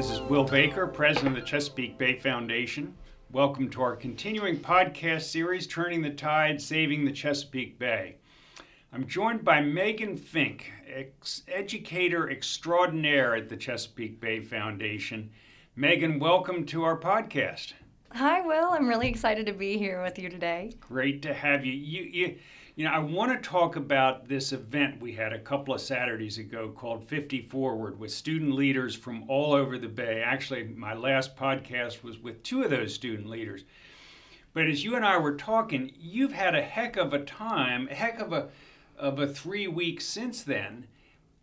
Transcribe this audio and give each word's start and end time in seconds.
This 0.00 0.12
is 0.12 0.20
Will 0.22 0.44
Baker, 0.44 0.86
president 0.86 1.36
of 1.36 1.42
the 1.44 1.46
Chesapeake 1.46 1.98
Bay 1.98 2.18
Foundation. 2.18 2.94
Welcome 3.30 3.68
to 3.68 3.82
our 3.82 3.94
continuing 3.94 4.58
podcast 4.58 5.24
series, 5.24 5.66
Turning 5.66 6.00
the 6.00 6.08
Tide, 6.08 6.58
Saving 6.58 7.04
the 7.04 7.12
Chesapeake 7.12 7.78
Bay. 7.78 8.16
I'm 8.94 9.06
joined 9.06 9.44
by 9.44 9.60
Megan 9.60 10.16
Fink, 10.16 10.72
ex- 10.90 11.42
educator 11.48 12.30
extraordinaire 12.30 13.36
at 13.36 13.50
the 13.50 13.58
Chesapeake 13.58 14.18
Bay 14.22 14.40
Foundation. 14.40 15.28
Megan, 15.76 16.18
welcome 16.18 16.64
to 16.64 16.82
our 16.82 16.98
podcast. 16.98 17.74
Hi, 18.12 18.40
Will. 18.40 18.70
I'm 18.70 18.88
really 18.88 19.08
excited 19.10 19.44
to 19.44 19.52
be 19.52 19.76
here 19.76 20.02
with 20.02 20.18
you 20.18 20.30
today. 20.30 20.72
Great 20.80 21.20
to 21.20 21.34
have 21.34 21.66
you. 21.66 21.74
You, 21.74 22.02
you, 22.04 22.38
you 22.80 22.86
know, 22.86 22.92
I 22.92 22.98
want 22.98 23.30
to 23.30 23.46
talk 23.46 23.76
about 23.76 24.26
this 24.26 24.54
event 24.54 25.02
we 25.02 25.12
had 25.12 25.34
a 25.34 25.38
couple 25.38 25.74
of 25.74 25.82
Saturdays 25.82 26.38
ago 26.38 26.72
called 26.74 27.06
50 27.06 27.42
Forward 27.42 28.00
with 28.00 28.10
student 28.10 28.54
leaders 28.54 28.96
from 28.96 29.28
all 29.28 29.52
over 29.52 29.76
the 29.76 29.86
Bay. 29.86 30.22
Actually, 30.24 30.62
my 30.62 30.94
last 30.94 31.36
podcast 31.36 32.02
was 32.02 32.18
with 32.18 32.42
two 32.42 32.62
of 32.62 32.70
those 32.70 32.94
student 32.94 33.28
leaders. 33.28 33.64
But 34.54 34.66
as 34.66 34.82
you 34.82 34.96
and 34.96 35.04
I 35.04 35.18
were 35.18 35.36
talking, 35.36 35.92
you've 35.94 36.32
had 36.32 36.54
a 36.54 36.62
heck 36.62 36.96
of 36.96 37.12
a 37.12 37.22
time, 37.22 37.86
a 37.90 37.94
heck 37.94 38.18
of 38.18 38.32
a 38.32 38.48
of 38.96 39.18
a 39.18 39.26
three 39.26 39.68
weeks 39.68 40.06
since 40.06 40.42
then, 40.42 40.86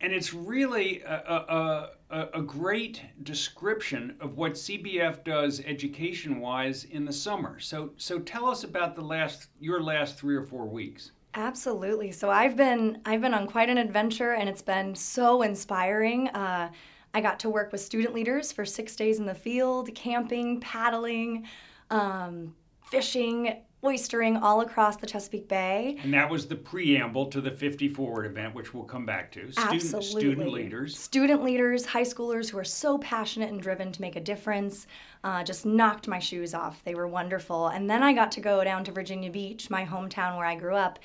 and 0.00 0.12
it's 0.12 0.34
really 0.34 1.02
a, 1.02 1.90
a, 2.10 2.28
a, 2.34 2.42
great 2.42 3.00
description 3.22 4.16
of 4.20 4.36
what 4.36 4.54
CBF 4.54 5.22
does 5.22 5.60
education 5.64 6.40
wise 6.40 6.82
in 6.82 7.04
the 7.04 7.12
summer. 7.12 7.60
So 7.60 7.92
so 7.96 8.18
tell 8.18 8.46
us 8.46 8.64
about 8.64 8.96
the 8.96 9.02
last 9.02 9.46
your 9.60 9.80
last 9.80 10.18
three 10.18 10.34
or 10.34 10.42
four 10.42 10.66
weeks. 10.66 11.12
Absolutely. 11.38 12.10
So 12.10 12.30
I've 12.30 12.56
been 12.56 13.00
I've 13.06 13.20
been 13.20 13.32
on 13.32 13.46
quite 13.46 13.70
an 13.70 13.78
adventure, 13.78 14.32
and 14.32 14.48
it's 14.48 14.60
been 14.60 14.92
so 14.96 15.42
inspiring. 15.42 16.26
Uh, 16.30 16.72
I 17.14 17.20
got 17.20 17.38
to 17.40 17.48
work 17.48 17.70
with 17.70 17.80
student 17.80 18.12
leaders 18.12 18.50
for 18.50 18.64
six 18.64 18.96
days 18.96 19.20
in 19.20 19.24
the 19.24 19.36
field, 19.36 19.94
camping, 19.94 20.58
paddling, 20.58 21.46
um, 21.90 22.56
fishing, 22.90 23.62
oystering 23.84 24.42
all 24.42 24.62
across 24.62 24.96
the 24.96 25.06
Chesapeake 25.06 25.48
Bay. 25.48 25.96
And 26.02 26.12
that 26.12 26.28
was 26.28 26.48
the 26.48 26.56
preamble 26.56 27.26
to 27.26 27.40
the 27.40 27.52
50 27.52 27.88
Forward 27.88 28.26
event, 28.26 28.54
which 28.54 28.74
we'll 28.74 28.84
come 28.84 29.06
back 29.06 29.30
to. 29.32 29.52
Student, 29.52 29.74
Absolutely. 29.74 30.20
Student 30.20 30.52
leaders. 30.52 30.98
Student 30.98 31.44
leaders, 31.44 31.86
high 31.86 32.02
schoolers 32.02 32.50
who 32.50 32.58
are 32.58 32.64
so 32.64 32.98
passionate 32.98 33.50
and 33.50 33.62
driven 33.62 33.92
to 33.92 34.00
make 34.00 34.16
a 34.16 34.20
difference. 34.20 34.88
Uh, 35.22 35.44
just 35.44 35.64
knocked 35.64 36.08
my 36.08 36.18
shoes 36.18 36.52
off. 36.52 36.82
They 36.84 36.96
were 36.96 37.06
wonderful. 37.06 37.68
And 37.68 37.88
then 37.88 38.02
I 38.02 38.12
got 38.12 38.32
to 38.32 38.40
go 38.40 38.64
down 38.64 38.82
to 38.84 38.92
Virginia 38.92 39.30
Beach, 39.30 39.70
my 39.70 39.84
hometown 39.84 40.36
where 40.36 40.46
I 40.46 40.56
grew 40.56 40.74
up, 40.74 40.98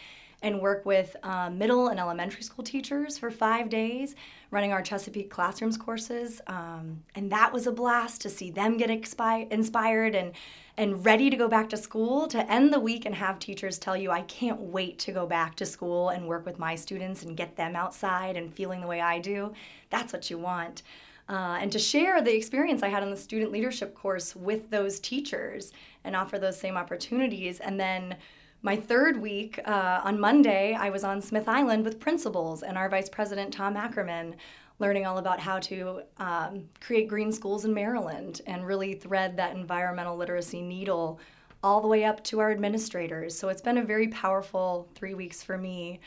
and 0.43 0.59
work 0.59 0.85
with 0.85 1.15
uh, 1.23 1.49
middle 1.49 1.87
and 1.87 1.99
elementary 1.99 2.43
school 2.43 2.63
teachers 2.63 3.17
for 3.17 3.31
five 3.31 3.69
days, 3.69 4.15
running 4.51 4.73
our 4.73 4.83
Chesapeake 4.83 5.29
Classrooms 5.29 5.77
courses. 5.77 6.41
Um, 6.47 7.01
and 7.15 7.31
that 7.31 7.51
was 7.51 7.65
a 7.65 7.71
blast 7.71 8.21
to 8.21 8.29
see 8.29 8.51
them 8.51 8.77
get 8.77 8.89
expi- 8.89 9.51
inspired 9.51 10.13
and 10.13 10.33
and 10.75 11.05
ready 11.05 11.29
to 11.29 11.37
go 11.37 11.47
back 11.47 11.69
to 11.69 11.77
school 11.77 12.27
to 12.27 12.51
end 12.51 12.73
the 12.73 12.79
week 12.79 13.05
and 13.05 13.13
have 13.13 13.37
teachers 13.37 13.77
tell 13.77 13.95
you, 13.95 14.09
I 14.09 14.21
can't 14.23 14.59
wait 14.59 14.97
to 14.99 15.11
go 15.11 15.27
back 15.27 15.55
to 15.57 15.67
school 15.67 16.09
and 16.09 16.27
work 16.27 16.47
with 16.47 16.57
my 16.57 16.73
students 16.73 17.21
and 17.21 17.37
get 17.37 17.55
them 17.55 17.75
outside 17.75 18.37
and 18.37 18.51
feeling 18.51 18.81
the 18.81 18.87
way 18.87 18.99
I 18.99 19.19
do. 19.19 19.53
That's 19.91 20.11
what 20.11 20.31
you 20.31 20.39
want. 20.39 20.81
Uh, 21.29 21.59
and 21.61 21.71
to 21.71 21.77
share 21.77 22.23
the 22.23 22.35
experience 22.35 22.81
I 22.81 22.87
had 22.87 23.03
on 23.03 23.11
the 23.11 23.17
student 23.17 23.51
leadership 23.51 23.93
course 23.93 24.35
with 24.35 24.71
those 24.71 24.99
teachers 24.99 25.71
and 26.03 26.15
offer 26.15 26.39
those 26.39 26.59
same 26.59 26.75
opportunities. 26.75 27.59
And 27.59 27.79
then 27.79 28.15
my 28.63 28.77
third 28.77 29.21
week, 29.21 29.59
uh, 29.65 29.99
on 30.05 30.17
Monday, 30.17 30.73
I 30.73 30.89
was 30.89 31.03
on 31.03 31.21
Smith 31.21 31.49
Island 31.49 31.83
with 31.83 31.99
principals 31.99 32.63
and 32.63 32.77
our 32.77 32.87
Vice 32.87 33.09
President, 33.09 33.53
Tom 33.53 33.75
Ackerman, 33.75 34.37
learning 34.79 35.05
all 35.05 35.17
about 35.17 35.41
how 35.41 35.59
to 35.59 36.01
um, 36.17 36.63
create 36.79 37.09
green 37.09 37.33
schools 37.33 37.65
in 37.65 37.73
Maryland 37.73 38.39
and 38.47 38.65
really 38.65 38.93
thread 38.93 39.35
that 39.35 39.53
environmental 39.53 40.15
literacy 40.15 40.61
needle 40.61 41.19
all 41.61 41.81
the 41.81 41.89
way 41.89 42.05
up 42.05 42.23
to 42.23 42.39
our 42.39 42.51
administrators. 42.51 43.37
So 43.37 43.49
it's 43.49 43.61
been 43.61 43.79
a 43.79 43.83
very 43.83 44.07
powerful 44.07 44.87
three 44.95 45.13
weeks 45.13 45.43
for 45.43 45.57
me. 45.57 45.99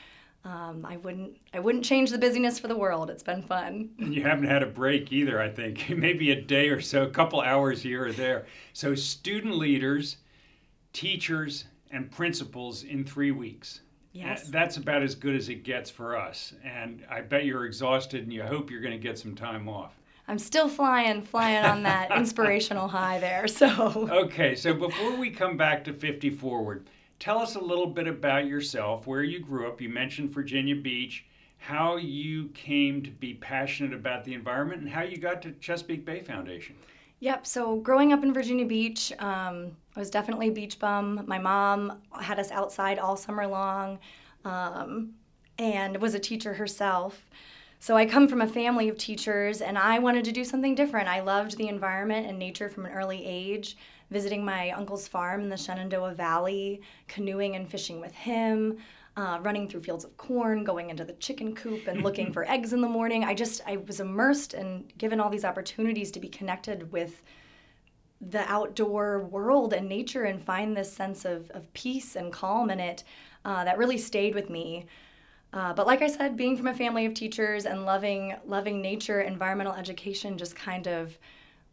Um, 0.47 0.87
I 0.89 0.97
wouldn't 0.97 1.37
I 1.53 1.59
wouldn't 1.59 1.85
change 1.85 2.11
the 2.11 2.19
busyness 2.19 2.59
for 2.59 2.69
the 2.69 2.77
world. 2.77 3.11
It's 3.11 3.23
been 3.23 3.43
fun. 3.43 3.91
And 3.99 4.15
you 4.15 4.23
haven't 4.23 4.47
had 4.47 4.63
a 4.63 4.67
break 4.67 5.13
either, 5.13 5.41
I 5.41 5.51
think. 5.51 5.91
Maybe 5.97 6.31
a 6.31 6.41
day 6.41 6.69
or 6.69 6.81
so, 6.81 7.03
a 7.03 7.11
couple 7.11 7.41
hours 7.41 7.83
here 7.83 8.07
or 8.07 8.13
there. 8.13 8.47
So 8.73 8.95
student 8.95 9.57
leaders, 9.57 10.19
teachers, 10.93 11.65
and 11.91 12.11
principals 12.11 12.85
in 12.85 13.05
three 13.05 13.31
weeks. 13.31 13.81
Yes. 14.13 14.49
That's 14.49 14.79
about 14.79 15.03
as 15.03 15.15
good 15.15 15.37
as 15.37 15.49
it 15.49 15.63
gets 15.63 15.91
for 15.91 16.17
us. 16.17 16.55
And 16.65 17.05
I 17.11 17.21
bet 17.21 17.45
you're 17.45 17.67
exhausted 17.67 18.23
and 18.23 18.33
you 18.33 18.43
hope 18.43 18.71
you're 18.71 18.81
going 18.81 18.93
to 18.93 18.99
get 18.99 19.19
some 19.19 19.35
time 19.35 19.69
off. 19.69 19.99
I'm 20.29 20.39
still 20.39 20.69
flying, 20.69 21.23
flying 21.23 21.65
on 21.65 21.83
that 21.85 22.11
inspirational 22.17 22.89
high 22.89 23.19
there. 23.21 23.47
So 23.57 24.09
Okay, 24.11 24.55
so 24.55 24.75
before 24.75 25.17
we 25.17 25.31
come 25.31 25.57
back 25.57 25.85
to 25.85 25.93
50 25.93 26.31
Forward, 26.31 26.89
tell 27.19 27.39
us 27.39 27.55
a 27.55 27.61
little 27.61 27.87
bit 27.87 28.07
about 28.07 28.47
yourself, 28.47 29.07
where 29.07 29.23
you 29.23 29.41
grew 29.41 29.69
up. 29.69 29.81
You 29.81 29.89
mentioned 29.89 30.33
Virginia 30.33 30.77
Beach, 30.77 31.27
how 31.59 31.97
you 31.97 32.49
came 32.49 33.03
to 33.03 33.11
be 33.11 33.35
passionate 33.35 33.93
about 33.93 34.25
the 34.25 34.35
environment, 34.35 34.83
and 34.83 34.91
how 34.91 35.03
you 35.03 35.17
got 35.19 35.43
to 35.43 35.53
Chesapeake 35.53 36.05
Bay 36.05 36.21
Foundation. 36.21 36.77
Yep. 37.21 37.47
So 37.47 37.77
growing 37.77 38.13
up 38.13 38.23
in 38.23 38.35
Virginia 38.35 38.67
Beach, 38.67 39.13
um, 39.19 39.77
I 39.97 40.01
was 40.01 40.11
definitely 40.11 40.49
a 40.49 40.53
beach 40.53 40.79
bum. 40.79 41.25
My 41.27 41.39
mom 41.39 41.99
had 42.21 42.39
us 42.39 42.51
outside 42.51 42.99
all 42.99 43.17
summer 43.17 43.47
long, 43.47 43.99
um, 44.45 45.15
and 45.59 45.97
was 45.97 46.15
a 46.15 46.19
teacher 46.19 46.55
herself. 46.55 47.25
So 47.79 47.97
I 47.97 48.05
come 48.05 48.29
from 48.29 48.43
a 48.43 48.47
family 48.47 48.89
of 48.89 48.99
teachers, 48.99 49.63
and 49.63 49.79
I 49.79 49.99
wanted 49.99 50.25
to 50.27 50.33
do 50.33 50.45
something 50.45 50.75
different. 50.75 51.09
I 51.09 51.21
loved 51.21 51.57
the 51.57 51.69
environment 51.69 52.27
and 52.27 52.39
nature 52.39 52.69
from 52.69 52.85
an 52.85 52.93
early 52.93 53.25
age. 53.25 53.77
Visiting 54.11 54.45
my 54.45 54.71
uncle's 54.71 55.09
farm 55.09 55.41
in 55.41 55.49
the 55.49 55.57
Shenandoah 55.57 56.15
Valley, 56.15 56.81
canoeing 57.09 57.57
and 57.57 57.69
fishing 57.69 58.01
with 58.01 58.13
him, 58.15 58.79
uh, 59.17 59.39
running 59.43 59.69
through 59.69 59.83
fields 59.83 60.05
of 60.05 60.17
corn, 60.17 60.63
going 60.63 60.91
into 60.91 61.05
the 61.05 61.15
chicken 61.15 61.55
coop 61.55 61.87
and 61.87 62.03
looking 62.05 62.33
for 62.33 62.49
eggs 62.49 62.73
in 62.73 62.81
the 62.81 62.89
morning. 62.89 63.25
I 63.25 63.35
just 63.35 63.63
I 63.67 63.79
was 63.79 64.01
immersed 64.01 64.55
and 64.55 64.93
given 64.99 65.21
all 65.21 65.31
these 65.31 65.45
opportunities 65.45 66.11
to 66.13 66.21
be 66.21 66.29
connected 66.29 66.93
with 66.93 67.23
the 68.21 68.51
outdoor 68.51 69.25
world 69.27 69.73
and 69.73 69.89
nature 69.89 70.25
and 70.25 70.43
find 70.43 70.77
this 70.77 70.93
sense 70.93 71.25
of, 71.25 71.51
of 71.51 71.73
peace 71.75 72.17
and 72.17 72.33
calm 72.33 72.71
in 72.71 72.81
it 72.81 73.05
uh, 73.45 73.63
that 73.65 73.79
really 73.79 73.99
stayed 73.99 74.35
with 74.35 74.49
me. 74.49 74.87
Uh, 75.53 75.73
but 75.73 75.87
like 75.87 76.03
I 76.03 76.09
said, 76.09 76.37
being 76.37 76.57
from 76.57 76.67
a 76.67 76.75
family 76.75 77.07
of 77.07 77.15
teachers 77.15 77.67
and 77.67 77.85
loving 77.85 78.35
loving 78.45 78.83
nature, 78.83 79.21
environmental 79.21 79.75
education 79.75 80.37
just 80.37 80.57
kind 80.57 80.87
of 80.87 81.17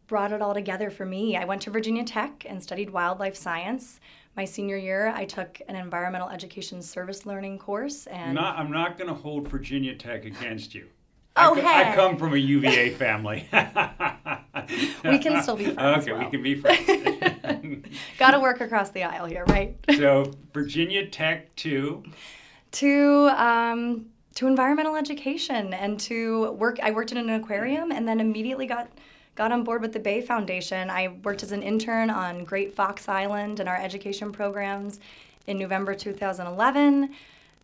brought 0.06 0.32
it 0.32 0.42
all 0.42 0.54
together 0.54 0.90
for 0.90 1.04
me. 1.04 1.36
I 1.36 1.44
went 1.44 1.62
to 1.62 1.70
Virginia 1.70 2.04
Tech 2.04 2.44
and 2.48 2.62
studied 2.62 2.90
wildlife 2.90 3.36
science 3.36 4.00
my 4.36 4.44
senior 4.44 4.76
year, 4.76 5.12
I 5.14 5.24
took 5.24 5.60
an 5.68 5.76
environmental 5.76 6.28
education 6.28 6.82
service 6.82 7.24
learning 7.24 7.58
course, 7.58 8.06
and 8.06 8.34
not, 8.34 8.58
I'm 8.58 8.70
not 8.70 8.98
going 8.98 9.08
to 9.08 9.14
hold 9.14 9.48
Virginia 9.48 9.94
Tech 9.94 10.24
against 10.24 10.74
you. 10.74 10.88
Oh, 11.36 11.56
I, 11.56 11.60
hey. 11.60 11.92
I 11.92 11.94
come 11.94 12.16
from 12.16 12.34
a 12.34 12.36
UVA 12.36 12.90
family. 12.90 13.48
we 15.04 15.18
can 15.18 15.42
still 15.42 15.56
be 15.56 15.66
friends. 15.66 16.02
Okay, 16.02 16.12
well. 16.12 16.24
we 16.24 16.30
can 16.30 16.42
be 16.42 16.54
friends. 16.54 17.86
Got 18.18 18.32
to 18.32 18.40
work 18.40 18.60
across 18.60 18.90
the 18.90 19.04
aisle 19.04 19.26
here, 19.26 19.44
right? 19.48 19.76
so 19.96 20.32
Virginia 20.52 21.06
Tech 21.06 21.54
to 21.56 22.04
to 22.72 23.28
um, 23.36 24.06
to 24.36 24.46
environmental 24.46 24.96
education 24.96 25.74
and 25.74 25.98
to 26.00 26.52
work. 26.52 26.78
I 26.82 26.90
worked 26.92 27.12
in 27.12 27.18
an 27.18 27.30
aquarium 27.30 27.92
and 27.92 28.06
then 28.06 28.20
immediately 28.20 28.66
got 28.66 28.88
got 29.34 29.52
on 29.52 29.64
board 29.64 29.82
with 29.82 29.92
the 29.92 29.98
Bay 29.98 30.20
Foundation. 30.20 30.90
I 30.90 31.08
worked 31.22 31.42
as 31.42 31.52
an 31.52 31.62
intern 31.62 32.10
on 32.10 32.44
Great 32.44 32.74
Fox 32.74 33.08
Island 33.08 33.60
and 33.60 33.68
our 33.68 33.76
education 33.76 34.32
programs 34.32 35.00
in 35.46 35.58
November 35.58 35.94
2011 35.94 37.14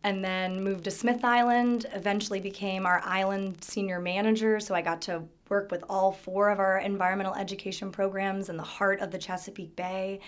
and 0.03 0.25
then 0.25 0.63
moved 0.63 0.83
to 0.85 0.91
Smith 0.91 1.23
Island, 1.23 1.85
eventually 1.93 2.39
became 2.39 2.85
our 2.85 3.01
island 3.05 3.63
senior 3.63 3.99
manager. 3.99 4.59
So 4.59 4.73
I 4.73 4.81
got 4.81 5.01
to 5.03 5.23
work 5.47 5.69
with 5.69 5.83
all 5.89 6.11
four 6.11 6.49
of 6.49 6.59
our 6.59 6.79
environmental 6.79 7.35
education 7.35 7.91
programs 7.91 8.49
in 8.49 8.57
the 8.57 8.63
heart 8.63 8.99
of 8.99 9.11
the 9.11 9.19
Chesapeake 9.19 9.75
Bay. 9.75 10.19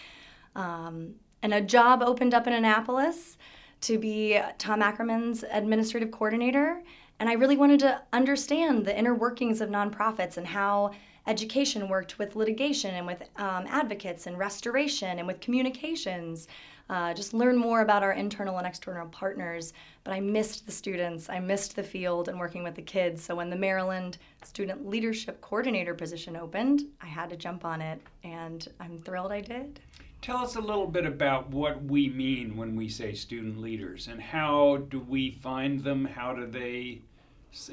Um, 0.55 1.15
and 1.41 1.53
a 1.53 1.61
job 1.61 2.03
opened 2.03 2.33
up 2.33 2.45
in 2.45 2.53
Annapolis 2.53 3.37
to 3.81 3.97
be 3.97 4.39
Tom 4.59 4.81
Ackerman's 4.81 5.43
administrative 5.51 6.11
coordinator. 6.11 6.83
And 7.23 7.29
I 7.29 7.35
really 7.35 7.55
wanted 7.55 7.79
to 7.79 8.01
understand 8.11 8.83
the 8.83 8.99
inner 8.99 9.15
workings 9.15 9.61
of 9.61 9.69
nonprofits 9.69 10.35
and 10.35 10.45
how 10.45 10.91
education 11.25 11.87
worked 11.87 12.19
with 12.19 12.35
litigation 12.35 12.95
and 12.95 13.07
with 13.07 13.23
um, 13.37 13.63
advocates 13.69 14.27
and 14.27 14.37
restoration 14.37 15.19
and 15.19 15.25
with 15.25 15.39
communications. 15.39 16.49
Uh, 16.89 17.13
just 17.13 17.33
learn 17.33 17.55
more 17.55 17.79
about 17.79 18.03
our 18.03 18.11
internal 18.11 18.57
and 18.57 18.67
external 18.67 19.07
partners. 19.07 19.71
But 20.03 20.11
I 20.15 20.19
missed 20.19 20.65
the 20.65 20.73
students, 20.73 21.29
I 21.29 21.39
missed 21.39 21.77
the 21.77 21.83
field 21.83 22.27
and 22.27 22.37
working 22.37 22.61
with 22.61 22.75
the 22.75 22.81
kids. 22.81 23.23
So 23.23 23.35
when 23.35 23.49
the 23.49 23.55
Maryland 23.55 24.17
Student 24.43 24.85
Leadership 24.85 25.39
Coordinator 25.39 25.93
position 25.93 26.35
opened, 26.35 26.81
I 27.01 27.05
had 27.05 27.29
to 27.29 27.37
jump 27.37 27.63
on 27.63 27.79
it, 27.79 28.01
and 28.25 28.67
I'm 28.81 28.97
thrilled 28.97 29.31
I 29.31 29.39
did. 29.39 29.79
Tell 30.21 30.37
us 30.37 30.55
a 30.55 30.61
little 30.61 30.87
bit 30.87 31.05
about 31.05 31.49
what 31.49 31.83
we 31.83 32.09
mean 32.09 32.57
when 32.57 32.75
we 32.75 32.89
say 32.89 33.13
student 33.13 33.59
leaders 33.59 34.09
and 34.09 34.21
how 34.21 34.77
do 34.89 34.99
we 34.99 35.31
find 35.31 35.83
them? 35.83 36.03
How 36.03 36.33
do 36.33 36.45
they 36.45 37.01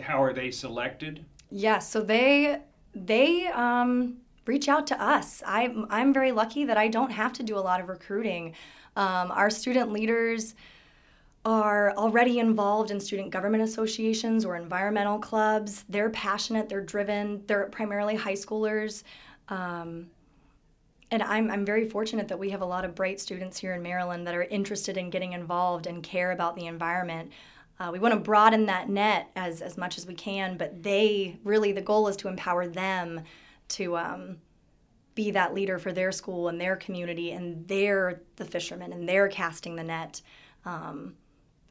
how 0.02 0.22
are 0.22 0.32
they 0.32 0.50
selected? 0.50 1.24
Yes, 1.50 1.62
yeah, 1.62 1.78
so 1.78 2.00
they 2.02 2.60
they 2.94 3.46
um, 3.48 4.18
reach 4.46 4.68
out 4.68 4.86
to 4.88 5.02
us. 5.02 5.42
I, 5.46 5.74
I'm 5.90 6.12
very 6.12 6.32
lucky 6.32 6.64
that 6.64 6.76
I 6.76 6.88
don't 6.88 7.10
have 7.10 7.32
to 7.34 7.42
do 7.42 7.56
a 7.56 7.60
lot 7.60 7.80
of 7.80 7.88
recruiting. 7.88 8.54
Um, 8.96 9.30
our 9.30 9.50
student 9.50 9.92
leaders 9.92 10.54
are 11.44 11.92
already 11.96 12.38
involved 12.38 12.90
in 12.90 13.00
student 13.00 13.30
government 13.30 13.62
associations 13.62 14.44
or 14.44 14.56
environmental 14.56 15.18
clubs. 15.18 15.84
They're 15.88 16.10
passionate, 16.10 16.68
they're 16.68 16.82
driven, 16.82 17.42
they're 17.46 17.66
primarily 17.66 18.14
high 18.14 18.34
schoolers. 18.34 19.04
Um, 19.48 20.10
and 21.12 21.22
I'm, 21.22 21.50
I'm 21.50 21.64
very 21.64 21.88
fortunate 21.88 22.28
that 22.28 22.38
we 22.38 22.50
have 22.50 22.60
a 22.60 22.66
lot 22.66 22.84
of 22.84 22.94
bright 22.94 23.20
students 23.20 23.58
here 23.58 23.72
in 23.74 23.82
Maryland 23.82 24.26
that 24.26 24.34
are 24.34 24.44
interested 24.44 24.96
in 24.96 25.10
getting 25.10 25.32
involved 25.32 25.86
and 25.86 26.02
care 26.02 26.32
about 26.32 26.54
the 26.56 26.66
environment. 26.66 27.32
Uh, 27.80 27.90
we 27.90 27.98
want 27.98 28.12
to 28.12 28.20
broaden 28.20 28.66
that 28.66 28.90
net 28.90 29.30
as, 29.34 29.62
as 29.62 29.78
much 29.78 29.96
as 29.96 30.06
we 30.06 30.12
can, 30.14 30.58
but 30.58 30.82
they 30.82 31.38
really, 31.42 31.72
the 31.72 31.80
goal 31.80 32.06
is 32.08 32.16
to 32.16 32.28
empower 32.28 32.68
them 32.68 33.22
to 33.68 33.96
um, 33.96 34.36
be 35.14 35.30
that 35.30 35.54
leader 35.54 35.78
for 35.78 35.90
their 35.90 36.12
school 36.12 36.48
and 36.48 36.60
their 36.60 36.76
community, 36.76 37.32
and 37.32 37.66
they're 37.66 38.20
the 38.36 38.44
fishermen 38.44 38.92
and 38.92 39.08
they're 39.08 39.28
casting 39.28 39.76
the 39.76 39.82
net. 39.82 40.20
Um, 40.66 41.14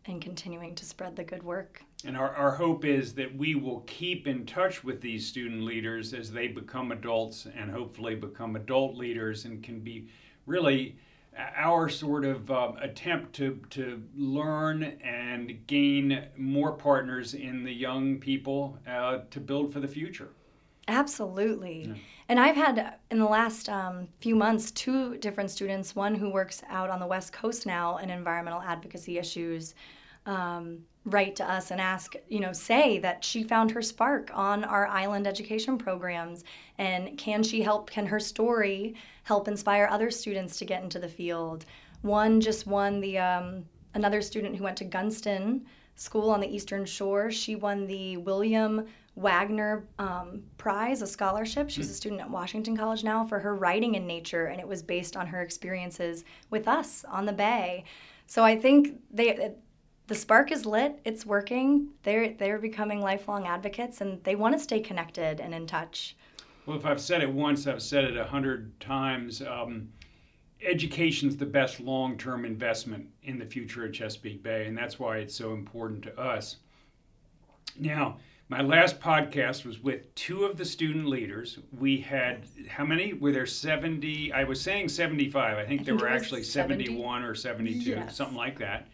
and 0.06 0.22
continuing 0.22 0.76
to 0.76 0.86
spread 0.86 1.16
the 1.16 1.24
good 1.24 1.44
work. 1.44 1.84
And 2.06 2.18
our, 2.18 2.34
our 2.36 2.52
hope 2.52 2.86
is 2.86 3.14
that 3.14 3.36
we 3.36 3.56
will 3.56 3.82
keep 3.82 4.28
in 4.28 4.46
touch 4.46 4.84
with 4.84 5.02
these 5.02 5.28
student 5.28 5.64
leaders 5.64 6.14
as 6.14 6.32
they 6.32 6.48
become 6.48 6.92
adults 6.92 7.48
and 7.56 7.70
hopefully 7.70 8.16
become 8.16 8.56
adult 8.56 8.96
leaders 8.96 9.46
and 9.46 9.62
can 9.62 9.80
be 9.82 10.10
really 10.46 10.98
our 11.38 11.90
sort 11.90 12.26
of 12.26 12.52
uh, 12.52 12.74
attempt 12.81 13.34
to, 13.34 13.60
to 13.70 14.02
learn 14.16 14.84
and 15.04 15.66
gain 15.68 16.26
more 16.38 16.74
partners 16.74 17.34
in 17.34 17.64
the 17.64 17.74
young 17.74 18.18
people 18.20 18.78
uh, 18.88 19.20
to 19.31 19.40
build 19.40 19.72
for 19.72 19.80
the 19.80 19.88
future. 19.88 20.30
Absolutely. 20.88 21.86
Yeah. 21.88 21.94
And 22.30 22.40
I've 22.40 22.56
had 22.56 22.96
in 23.12 23.20
the 23.20 23.26
last 23.26 23.70
um, 23.70 24.08
few 24.20 24.36
months 24.36 24.72
two 24.72 25.18
different 25.18 25.52
students, 25.52 25.96
one 25.96 26.16
who 26.16 26.30
works 26.30 26.64
out 26.70 26.90
on 26.90 27.00
the 27.00 27.08
West 27.08 27.31
Coast 27.31 27.66
now 27.66 27.98
in 27.98 28.10
environmental 28.10 28.62
advocacy 28.62 29.18
issues, 29.18 29.76
um, 30.26 30.80
write 31.10 31.36
to 31.38 31.50
us 31.50 31.72
and 31.72 31.82
ask, 31.82 32.16
you 32.28 32.40
know, 32.40 32.54
say 32.54 33.00
that 33.00 33.24
she 33.24 33.44
found 33.44 33.72
her 33.72 33.82
spark 33.82 34.32
on 34.34 34.64
our 34.64 34.88
island 34.88 35.28
education 35.28 35.78
programs 35.78 36.44
and 36.78 37.18
can 37.18 37.44
she 37.44 37.62
help, 37.62 37.90
can 37.90 38.06
her 38.06 38.20
story 38.20 38.96
help 39.24 39.48
inspire 39.48 39.88
other 39.90 40.12
students 40.12 40.58
to 40.58 40.66
get 40.66 40.84
into 40.84 41.00
the 41.00 41.08
field? 41.08 41.66
One 42.02 42.40
just 42.40 42.68
won 42.68 43.00
the, 43.00 43.18
um, 43.18 43.66
another 43.94 44.22
student 44.22 44.56
who 44.56 44.64
went 44.64 44.78
to 44.78 44.86
Gunston 44.86 45.66
School 45.96 46.30
on 46.30 46.40
the 46.40 46.48
Eastern 46.48 46.86
Shore, 46.86 47.30
she 47.30 47.56
won 47.56 47.86
the 47.86 48.16
William 48.18 48.88
Warner 49.16 49.86
um, 50.00 50.44
Prize, 50.58 51.02
a 51.02 51.08
scholarship. 51.08 51.70
She's 51.70 51.90
a 51.90 51.94
student 51.94 52.22
at 52.22 52.30
Washington 52.30 52.78
College 52.78 53.04
now 53.04 53.26
for 53.26 53.40
her 53.40 53.54
writing 53.56 53.96
in 53.96 54.08
nature, 54.08 54.46
and 54.46 54.62
it 54.62 54.68
was 54.68 54.82
based 54.82 55.18
on 55.18 55.28
her 55.28 55.42
experiences 55.42 56.24
with 56.50 56.68
us 56.68 57.04
on 57.06 57.26
the 57.26 57.34
Bay. 57.34 57.84
So 58.28 58.44
I 58.46 58.58
think 58.58 59.02
they 59.12 59.52
the 60.10 60.16
spark 60.16 60.52
is 60.52 60.66
lit. 60.66 61.00
It's 61.06 61.24
working. 61.24 61.90
They're 62.02 62.34
they're 62.34 62.58
becoming 62.58 63.00
lifelong 63.00 63.46
advocates, 63.46 64.02
and 64.02 64.22
they 64.24 64.34
want 64.34 64.54
to 64.54 64.60
stay 64.60 64.80
connected 64.80 65.40
and 65.40 65.54
in 65.54 65.68
touch. 65.68 66.18
Well, 66.66 66.76
if 66.76 66.86
I've 66.86 67.00
said 67.00 67.22
it 67.22 67.32
once, 67.32 67.68
I've 67.68 67.82
said 67.82 68.04
it 68.06 68.18
a 68.18 68.26
hundred 68.26 68.78
times. 68.80 69.44
Um, 69.44 69.90
education's 70.62 71.38
the 71.38 71.46
best 71.46 71.80
long-term 71.80 72.44
investment 72.44 73.08
in 73.24 73.38
the 73.38 73.46
future 73.46 73.86
of 73.86 73.94
Chesapeake 73.94 74.42
Bay, 74.42 74.66
and 74.66 74.76
that's 74.76 75.00
why 75.00 75.18
it's 75.18 75.36
so 75.36 75.54
important 75.54 76.02
to 76.04 76.20
us. 76.20 76.58
Now, 77.80 78.18
my 78.50 78.62
last 78.62 79.00
podcast 79.00 79.64
was 79.64 79.80
with 79.80 80.14
two 80.16 80.44
of 80.44 80.58
the 80.58 80.66
student 80.66 81.06
leaders. 81.06 81.60
We 81.78 81.98
had 81.98 82.48
how 82.68 82.84
many? 82.84 83.14
Were 83.14 83.32
there 83.32 83.46
70? 83.46 84.34
I 84.34 84.44
was 84.44 84.60
saying 84.60 84.90
75. 84.90 85.44
I 85.44 85.56
think, 85.56 85.66
I 85.66 85.70
think 85.70 85.86
there 85.86 85.96
were 85.96 86.10
actually 86.10 86.42
70. 86.42 86.86
71 86.86 87.24
or 87.24 87.36
72, 87.36 87.92
yes. 87.92 88.16
something 88.16 88.36
like 88.36 88.58
that 88.58 88.88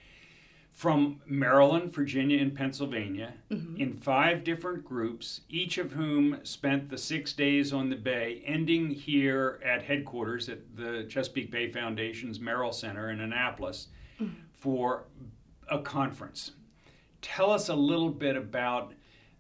from 0.75 1.21
Maryland, 1.25 1.93
Virginia, 1.93 2.37
and 2.41 2.53
Pennsylvania 2.53 3.33
mm-hmm. 3.49 3.77
in 3.77 3.93
five 3.93 4.43
different 4.43 4.83
groups, 4.83 5.39
each 5.47 5.77
of 5.77 5.93
whom 5.93 6.37
spent 6.43 6.89
the 6.89 6.97
six 6.97 7.31
days 7.31 7.71
on 7.71 7.89
the 7.89 7.95
Bay, 7.95 8.43
ending 8.45 8.89
here 8.89 9.61
at 9.63 9.81
headquarters 9.81 10.49
at 10.49 10.59
the 10.75 11.05
Chesapeake 11.07 11.49
Bay 11.49 11.71
Foundation's 11.71 12.41
Merrill 12.41 12.73
Center 12.73 13.09
in 13.09 13.21
Annapolis 13.21 13.87
mm-hmm. 14.19 14.33
for 14.51 15.05
a 15.69 15.79
conference. 15.79 16.51
Tell 17.21 17.51
us 17.51 17.69
a 17.69 17.75
little 17.75 18.09
bit 18.09 18.35
about 18.35 18.93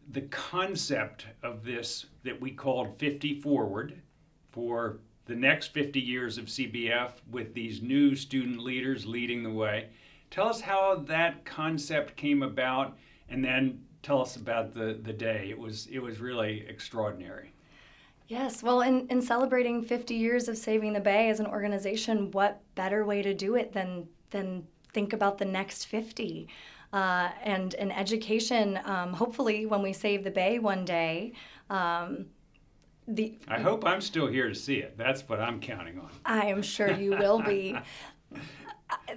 the 0.09 0.21
concept 0.21 1.25
of 1.43 1.65
this 1.65 2.05
that 2.23 2.39
we 2.39 2.51
called 2.51 2.97
50 2.97 3.41
Forward 3.41 4.01
for 4.53 4.99
the 5.25 5.35
next 5.35 5.73
50 5.73 5.99
years 5.99 6.37
of 6.37 6.45
CBF 6.45 7.11
with 7.29 7.53
these 7.53 7.81
new 7.81 8.15
student 8.15 8.59
leaders 8.59 9.05
leading 9.05 9.43
the 9.43 9.51
way 9.51 9.89
Tell 10.31 10.47
us 10.47 10.61
how 10.61 10.95
that 11.07 11.45
concept 11.45 12.15
came 12.15 12.43
about, 12.43 12.97
and 13.29 13.43
then 13.43 13.81
tell 14.03 14.21
us 14.21 14.35
about 14.35 14.73
the, 14.73 14.99
the 15.01 15.13
day. 15.13 15.47
It 15.49 15.57
was 15.57 15.87
it 15.87 15.99
was 15.99 16.19
really 16.19 16.65
extraordinary. 16.67 17.53
Yes, 18.27 18.63
well, 18.63 18.81
in, 18.81 19.07
in 19.09 19.21
celebrating 19.21 19.83
50 19.83 20.15
years 20.15 20.47
of 20.47 20.57
Saving 20.57 20.93
the 20.93 20.99
Bay 20.99 21.29
as 21.29 21.39
an 21.39 21.45
organization, 21.45 22.31
what 22.31 22.59
better 22.73 23.05
way 23.05 23.21
to 23.21 23.33
do 23.33 23.55
it 23.55 23.71
than 23.71 24.07
than 24.31 24.65
think 24.93 25.13
about 25.13 25.37
the 25.37 25.45
next 25.45 25.85
50? 25.85 26.47
Uh, 26.91 27.29
and 27.43 27.73
in 27.75 27.91
education, 27.91 28.79
um, 28.85 29.13
hopefully, 29.13 29.65
when 29.65 29.81
we 29.81 29.93
save 29.93 30.23
the 30.23 30.31
Bay 30.31 30.59
one 30.59 30.85
day, 30.85 31.33
um, 31.69 32.25
the 33.07 33.37
I 33.47 33.59
hope 33.59 33.85
I'm 33.85 34.01
still 34.01 34.27
here 34.27 34.49
to 34.49 34.55
see 34.55 34.77
it. 34.77 34.97
That's 34.97 35.27
what 35.27 35.39
I'm 35.39 35.59
counting 35.59 35.99
on. 35.99 36.09
I 36.25 36.47
am 36.47 36.61
sure 36.61 36.91
you 36.91 37.11
will 37.11 37.41
be. 37.41 37.77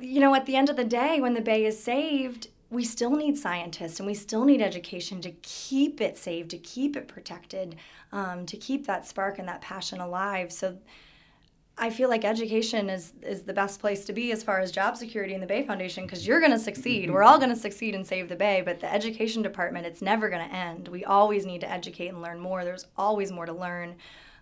you 0.01 0.21
know, 0.21 0.35
at 0.35 0.47
the 0.47 0.57
end 0.57 0.69
of 0.69 0.77
the 0.77 0.85
day, 0.85 1.21
when 1.21 1.35
the 1.35 1.41
bay 1.41 1.65
is 1.65 1.83
saved, 1.83 2.49
we 2.71 2.85
still 2.85 3.17
need 3.17 3.39
scientists 3.39 3.99
and 3.99 4.07
we 4.07 4.15
still 4.15 4.45
need 4.45 4.61
education 4.61 5.21
to 5.23 5.31
keep 5.43 6.01
it 6.01 6.19
saved, 6.19 6.51
to 6.51 6.59
keep 6.59 6.97
it 6.97 7.09
protected, 7.09 7.77
um, 8.13 8.45
to 8.47 8.57
keep 8.57 8.87
that 8.87 9.07
spark 9.07 9.39
and 9.39 9.49
that 9.49 9.61
passion 9.61 10.01
alive. 10.01 10.53
So 10.53 10.77
I 11.79 11.91
feel 11.91 12.09
like 12.09 12.25
education 12.25 12.91
is 12.91 13.13
is 13.23 13.43
the 13.43 13.53
best 13.53 13.81
place 13.81 14.05
to 14.07 14.13
be 14.13 14.33
as 14.33 14.43
far 14.43 14.59
as 14.59 14.73
job 14.73 14.97
security 14.97 15.35
in 15.35 15.41
the 15.41 15.47
Bay 15.47 15.63
Foundation 15.63 16.05
because 16.05 16.27
you're 16.27 16.41
going 16.41 16.53
to 16.53 16.59
succeed. 16.59 17.11
We're 17.11 17.23
all 17.23 17.39
going 17.39 17.51
to 17.51 17.57
succeed 17.57 17.95
and 17.95 18.07
save 18.07 18.29
the 18.29 18.37
Bay, 18.37 18.63
but 18.65 18.81
the 18.81 18.93
education 18.93 19.43
department, 19.43 19.87
it's 19.87 20.03
never 20.03 20.29
going 20.29 20.47
to 20.47 20.55
end. 20.55 20.89
We 20.89 21.05
always 21.05 21.47
need 21.47 21.61
to 21.61 21.71
educate 21.71 22.09
and 22.09 22.21
learn 22.21 22.41
more. 22.41 22.65
There's 22.65 22.87
always 22.97 23.31
more 23.31 23.47
to 23.47 23.53
learn. 23.53 23.97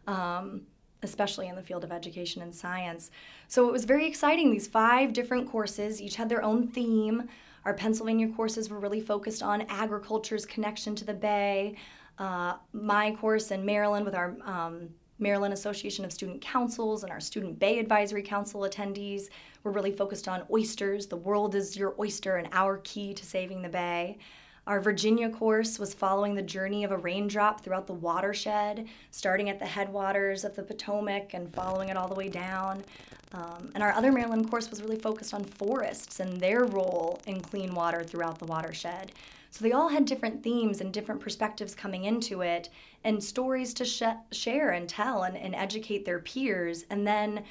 Um, 0.06 0.62
especially 1.02 1.48
in 1.48 1.56
the 1.56 1.62
field 1.62 1.84
of 1.84 1.92
education 1.92 2.42
and 2.42 2.54
science. 2.54 3.10
So 3.48 3.68
it 3.68 3.72
was 3.72 3.84
very 3.84 4.06
exciting. 4.06 4.50
These 4.50 4.66
five 4.66 5.12
different 5.12 5.50
courses, 5.50 6.00
each 6.00 6.16
had 6.16 6.28
their 6.28 6.42
own 6.42 6.68
theme. 6.68 7.28
Our 7.64 7.74
Pennsylvania 7.74 8.28
courses 8.28 8.70
were 8.70 8.78
really 8.78 9.00
focused 9.00 9.42
on 9.42 9.66
agriculture's 9.68 10.46
connection 10.46 10.94
to 10.96 11.04
the 11.04 11.14
Bay. 11.14 11.76
Uh, 12.18 12.54
my 12.72 13.14
course 13.16 13.50
in 13.50 13.64
Maryland 13.64 14.04
with 14.04 14.14
our 14.14 14.36
um, 14.44 14.88
Maryland 15.18 15.54
Association 15.54 16.04
of 16.04 16.12
Student 16.12 16.40
Councils 16.40 17.02
and 17.02 17.10
our 17.10 17.20
Student 17.20 17.58
Bay 17.58 17.78
Advisory 17.78 18.22
Council 18.22 18.62
attendees 18.62 19.28
were 19.64 19.72
really 19.72 19.92
focused 19.92 20.28
on 20.28 20.44
oysters. 20.50 21.06
The 21.06 21.16
world 21.16 21.54
is 21.54 21.76
your 21.76 21.94
oyster 21.98 22.36
and 22.36 22.48
our 22.52 22.78
key 22.78 23.14
to 23.14 23.24
saving 23.24 23.62
the 23.62 23.68
Bay. 23.68 24.18
Our 24.66 24.80
Virginia 24.80 25.30
course 25.30 25.78
was 25.78 25.94
following 25.94 26.34
the 26.34 26.42
journey 26.42 26.82
of 26.82 26.90
a 26.90 26.96
raindrop 26.96 27.60
throughout 27.60 27.86
the 27.86 27.92
watershed, 27.92 28.88
starting 29.12 29.48
at 29.48 29.60
the 29.60 29.66
headwaters 29.66 30.44
of 30.44 30.56
the 30.56 30.62
Potomac 30.64 31.34
and 31.34 31.54
following 31.54 31.88
it 31.88 31.96
all 31.96 32.08
the 32.08 32.16
way 32.16 32.28
down. 32.28 32.84
Um, 33.32 33.70
and 33.74 33.82
our 33.82 33.92
other 33.92 34.10
Maryland 34.10 34.50
course 34.50 34.68
was 34.68 34.82
really 34.82 34.98
focused 34.98 35.34
on 35.34 35.44
forests 35.44 36.18
and 36.18 36.40
their 36.40 36.64
role 36.64 37.20
in 37.28 37.40
clean 37.40 37.74
water 37.74 38.02
throughout 38.02 38.40
the 38.40 38.46
watershed. 38.46 39.12
So 39.52 39.62
they 39.62 39.70
all 39.70 39.88
had 39.88 40.04
different 40.04 40.42
themes 40.42 40.80
and 40.80 40.92
different 40.92 41.20
perspectives 41.20 41.74
coming 41.74 42.04
into 42.04 42.40
it, 42.40 42.68
and 43.04 43.22
stories 43.22 43.72
to 43.74 43.84
sh- 43.84 44.02
share 44.32 44.70
and 44.70 44.88
tell 44.88 45.22
and, 45.22 45.36
and 45.36 45.54
educate 45.54 46.04
their 46.04 46.18
peers, 46.18 46.84
and 46.90 47.06
then 47.06 47.44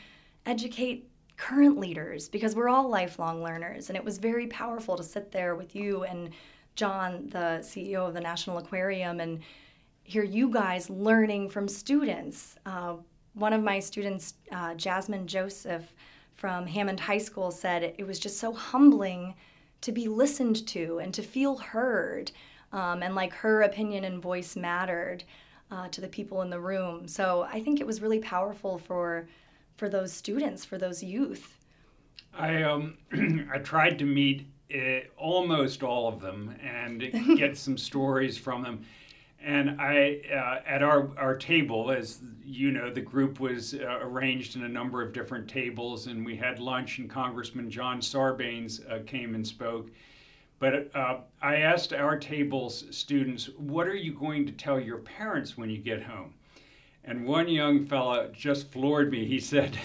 educate 0.45 1.09
current 1.37 1.79
leaders 1.79 2.27
because 2.27 2.55
we're 2.55 2.69
all 2.69 2.89
lifelong 2.89 3.41
learners. 3.41 3.89
And 3.89 3.95
it 3.95 4.03
was 4.03 4.17
very 4.17 4.47
powerful 4.47 4.97
to 4.97 5.03
sit 5.03 5.31
there 5.31 5.55
with 5.55 5.75
you 5.75 6.03
and 6.03 6.31
John, 6.75 7.29
the 7.29 7.59
CEO 7.61 8.07
of 8.07 8.13
the 8.13 8.21
National 8.21 8.57
Aquarium, 8.57 9.19
and 9.19 9.39
hear 10.03 10.23
you 10.23 10.49
guys 10.49 10.89
learning 10.89 11.49
from 11.49 11.67
students. 11.67 12.57
Uh, 12.65 12.95
one 13.33 13.53
of 13.53 13.63
my 13.63 13.79
students, 13.79 14.35
uh, 14.51 14.75
Jasmine 14.75 15.27
Joseph 15.27 15.93
from 16.35 16.67
Hammond 16.67 16.99
High 16.99 17.17
School, 17.17 17.51
said 17.51 17.95
it 17.97 18.05
was 18.05 18.19
just 18.19 18.39
so 18.39 18.53
humbling 18.53 19.35
to 19.81 19.91
be 19.91 20.07
listened 20.07 20.67
to 20.67 20.99
and 20.99 21.13
to 21.13 21.21
feel 21.21 21.57
heard, 21.57 22.31
um, 22.71 23.03
and 23.03 23.15
like 23.15 23.33
her 23.33 23.61
opinion 23.61 24.03
and 24.03 24.21
voice 24.21 24.55
mattered 24.55 25.23
uh, 25.71 25.87
to 25.89 26.01
the 26.01 26.07
people 26.07 26.41
in 26.41 26.49
the 26.49 26.59
room. 26.59 27.07
So 27.07 27.47
I 27.51 27.59
think 27.59 27.79
it 27.79 27.87
was 27.87 28.01
really 28.01 28.19
powerful 28.19 28.77
for 28.77 29.27
for 29.77 29.89
those 29.89 30.13
students, 30.13 30.63
for 30.63 30.77
those 30.77 31.03
youth. 31.03 31.59
I 32.33 32.63
um, 32.63 32.97
I 33.53 33.59
tried 33.59 33.99
to 33.99 34.05
meet 34.05 34.45
uh, 34.73 34.99
almost 35.17 35.83
all 35.83 36.07
of 36.07 36.19
them 36.21 36.55
and 36.63 37.01
get 37.37 37.57
some 37.57 37.77
stories 37.77 38.37
from 38.37 38.63
them. 38.63 38.85
and 39.41 39.79
I, 39.79 40.21
uh, 40.31 40.67
at 40.67 40.81
our, 40.81 41.11
our 41.17 41.35
table, 41.35 41.91
as 41.91 42.19
you 42.43 42.71
know, 42.71 42.91
the 42.91 43.01
group 43.01 43.39
was 43.39 43.73
uh, 43.73 43.99
arranged 44.01 44.55
in 44.55 44.63
a 44.63 44.69
number 44.69 45.01
of 45.01 45.13
different 45.13 45.47
tables, 45.47 46.07
and 46.07 46.25
we 46.25 46.35
had 46.35 46.59
lunch, 46.59 46.99
and 46.99 47.09
Congressman 47.09 47.69
John 47.69 47.99
Sarbanes 47.99 48.79
uh, 48.91 49.03
came 49.05 49.35
and 49.35 49.45
spoke. 49.45 49.89
But 50.57 50.89
uh, 50.95 51.17
I 51.41 51.57
asked 51.57 51.93
our 51.93 52.17
table's 52.17 52.85
students, 52.95 53.49
What 53.57 53.87
are 53.87 53.95
you 53.95 54.13
going 54.13 54.45
to 54.45 54.51
tell 54.51 54.79
your 54.79 54.99
parents 54.99 55.57
when 55.57 55.69
you 55.69 55.77
get 55.77 56.03
home? 56.03 56.33
And 57.03 57.25
one 57.25 57.47
young 57.47 57.85
fella 57.85 58.29
just 58.29 58.71
floored 58.71 59.11
me. 59.11 59.25
He 59.25 59.39
said, 59.39 59.77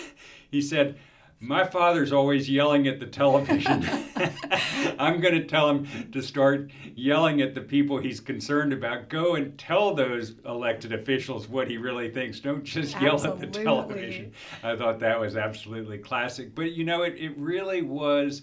he 0.50 0.60
said, 0.60 0.98
my 1.40 1.64
father's 1.64 2.12
always 2.12 2.50
yelling 2.50 2.86
at 2.86 3.00
the 3.00 3.06
television. 3.06 3.88
I'm 4.98 5.20
going 5.20 5.34
to 5.34 5.46
tell 5.46 5.70
him 5.70 6.10
to 6.12 6.22
start 6.22 6.70
yelling 6.94 7.40
at 7.40 7.54
the 7.54 7.62
people 7.62 7.98
he's 7.98 8.20
concerned 8.20 8.72
about. 8.72 9.08
Go 9.08 9.34
and 9.34 9.58
tell 9.58 9.94
those 9.94 10.34
elected 10.44 10.92
officials 10.92 11.48
what 11.48 11.68
he 11.68 11.78
really 11.78 12.10
thinks. 12.10 12.40
Don't 12.40 12.64
just 12.64 13.00
yell 13.00 13.24
at 13.26 13.40
the 13.40 13.46
television. 13.46 14.32
I 14.62 14.76
thought 14.76 15.00
that 15.00 15.18
was 15.18 15.36
absolutely 15.36 15.98
classic. 15.98 16.54
But 16.54 16.72
you 16.72 16.84
know, 16.84 17.02
it, 17.02 17.14
it 17.16 17.36
really 17.38 17.82
was 17.82 18.42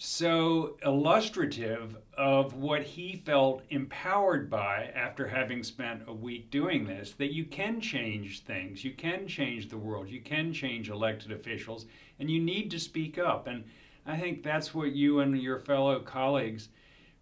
so 0.00 0.76
illustrative 0.84 1.96
of 2.16 2.54
what 2.54 2.84
he 2.84 3.16
felt 3.26 3.62
empowered 3.70 4.48
by 4.48 4.92
after 4.94 5.26
having 5.26 5.64
spent 5.64 6.02
a 6.06 6.12
week 6.12 6.50
doing 6.52 6.86
this 6.86 7.12
that 7.14 7.32
you 7.32 7.44
can 7.44 7.80
change 7.80 8.44
things, 8.44 8.84
you 8.84 8.92
can 8.92 9.26
change 9.26 9.68
the 9.68 9.76
world, 9.76 10.08
you 10.08 10.20
can 10.20 10.52
change 10.52 10.88
elected 10.88 11.32
officials, 11.32 11.86
and 12.20 12.30
you 12.30 12.40
need 12.40 12.70
to 12.70 12.78
speak 12.78 13.18
up. 13.18 13.48
And 13.48 13.64
I 14.06 14.16
think 14.16 14.44
that's 14.44 14.72
what 14.72 14.92
you 14.92 15.18
and 15.18 15.36
your 15.36 15.58
fellow 15.58 15.98
colleagues 15.98 16.68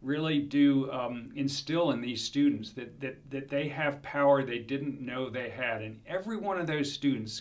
really 0.02 0.38
do 0.38 0.90
um, 0.92 1.32
instill 1.34 1.92
in 1.92 2.02
these 2.02 2.22
students 2.22 2.72
that, 2.72 3.00
that, 3.00 3.30
that 3.30 3.48
they 3.48 3.68
have 3.68 4.02
power 4.02 4.42
they 4.42 4.58
didn't 4.58 5.00
know 5.00 5.30
they 5.30 5.48
had. 5.48 5.80
And 5.80 5.98
every 6.06 6.36
one 6.36 6.60
of 6.60 6.66
those 6.66 6.92
students 6.92 7.40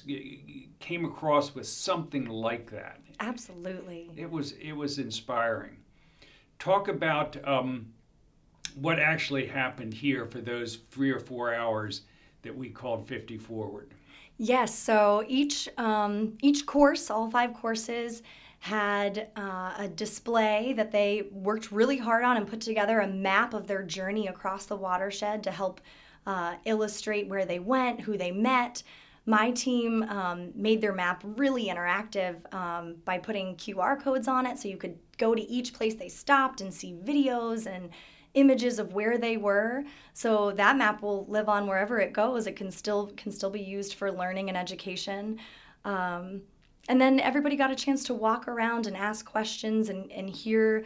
came 0.80 1.04
across 1.04 1.54
with 1.54 1.68
something 1.68 2.26
like 2.26 2.72
that. 2.72 3.02
Absolutely. 3.20 4.10
It 4.16 4.30
was 4.30 4.54
it 4.54 4.74
was 4.74 5.00
inspiring. 5.00 5.78
Talk 6.60 6.88
about 6.88 7.38
um, 7.48 7.88
what 8.76 9.00
actually 9.00 9.46
happened 9.46 9.94
here 9.94 10.26
for 10.26 10.40
those 10.40 10.80
three 10.92 11.12
or 11.12 11.20
four 11.20 11.54
hours 11.54 12.02
that 12.44 12.56
we 12.56 12.70
called 12.70 13.08
50 13.08 13.38
Forward. 13.38 13.94
Yes. 14.38 14.74
So 14.74 15.24
each 15.28 15.70
um, 15.78 16.38
each 16.42 16.66
course, 16.66 17.10
all 17.10 17.30
five 17.30 17.54
courses, 17.54 18.22
had 18.60 19.28
uh, 19.36 19.74
a 19.78 19.88
display 19.88 20.74
that 20.74 20.92
they 20.92 21.28
worked 21.32 21.72
really 21.72 21.98
hard 21.98 22.24
on 22.24 22.36
and 22.36 22.48
put 22.48 22.60
together 22.62 23.00
a 23.00 23.08
map 23.08 23.54
of 23.54 23.68
their 23.68 23.84
journey 23.84 24.28
across 24.28 24.66
the 24.66 24.76
watershed 24.76 25.44
to 25.44 25.52
help 25.52 25.80
uh, 26.26 26.56
illustrate 26.66 27.28
where 27.28 27.46
they 27.46 27.60
went, 27.60 28.02
who 28.02 28.18
they 28.18 28.32
met, 28.32 28.82
my 29.26 29.52
team 29.52 30.04
um, 30.04 30.52
made 30.54 30.82
their 30.82 30.94
map 30.94 31.24
really 31.24 31.66
interactive 31.66 32.54
um, 32.54 32.96
by 33.06 33.18
putting 33.18 33.56
QR 33.56 34.00
codes 34.00 34.28
on 34.28 34.46
it 34.46 34.60
so 34.60 34.68
you 34.68 34.78
could 34.78 34.98
go 35.18 35.34
to 35.34 35.42
each 35.42 35.74
place 35.74 35.96
they 35.96 36.10
stopped 36.10 36.62
and 36.62 36.74
see 36.74 36.94
videos 37.04 37.66
and 37.66 37.90
images 38.36 38.80
of 38.80 38.94
where 38.94 39.18
they 39.18 39.38
were. 39.38 39.84
So 40.14 40.52
that 40.52 40.78
map 40.78 41.02
will 41.02 41.26
live 41.28 41.50
on 41.50 41.68
wherever 41.68 42.00
it 42.00 42.14
goes. 42.14 42.48
It 42.48 42.56
can 42.56 42.70
still 42.70 43.08
can 43.18 43.32
still 43.32 43.50
be 43.50 43.62
used 43.62 43.96
for 43.96 44.12
learning 44.12 44.50
and 44.50 44.58
education. 44.58 45.40
Um, 45.86 46.42
and 46.88 47.02
then 47.02 47.20
everybody 47.20 47.56
got 47.56 47.72
a 47.72 47.76
chance 47.76 48.04
to 48.06 48.14
walk 48.14 48.48
around 48.48 48.86
and 48.86 48.96
ask 48.96 49.26
questions 49.26 49.90
and, 49.90 50.12
and 50.12 50.30
hear 50.30 50.86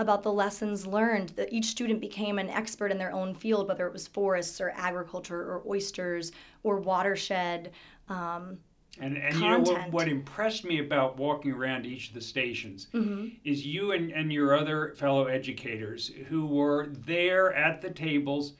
about 0.00 0.22
the 0.22 0.32
lessons 0.32 0.86
learned 0.86 1.28
that 1.30 1.52
each 1.52 1.66
student 1.66 2.00
became 2.00 2.38
an 2.38 2.48
expert 2.48 2.90
in 2.90 2.98
their 2.98 3.12
own 3.12 3.34
field 3.34 3.68
whether 3.68 3.86
it 3.86 3.92
was 3.92 4.06
forests 4.06 4.60
or 4.60 4.72
agriculture 4.74 5.40
or 5.40 5.62
oysters 5.68 6.32
or 6.62 6.78
watershed 6.78 7.70
um, 8.08 8.58
and, 8.98 9.16
and 9.16 9.34
you 9.36 9.48
know 9.48 9.60
what, 9.60 9.92
what, 9.92 10.08
impressed 10.08 10.64
me 10.64 10.80
about 10.80 11.16
walking 11.16 11.52
around 11.52 11.86
each 11.86 12.08
of 12.08 12.14
the 12.14 12.20
stations 12.20 12.88
mm-hmm. 12.92 13.28
is 13.44 13.64
you 13.64 13.92
and, 13.92 14.10
and 14.10 14.32
your 14.32 14.56
other 14.56 14.94
fellow 14.96 15.26
educators 15.26 16.10
who 16.28 16.46
were 16.46 16.88
there 17.06 17.52
at 17.54 17.80
the 17.80 17.90
tables 17.90 18.54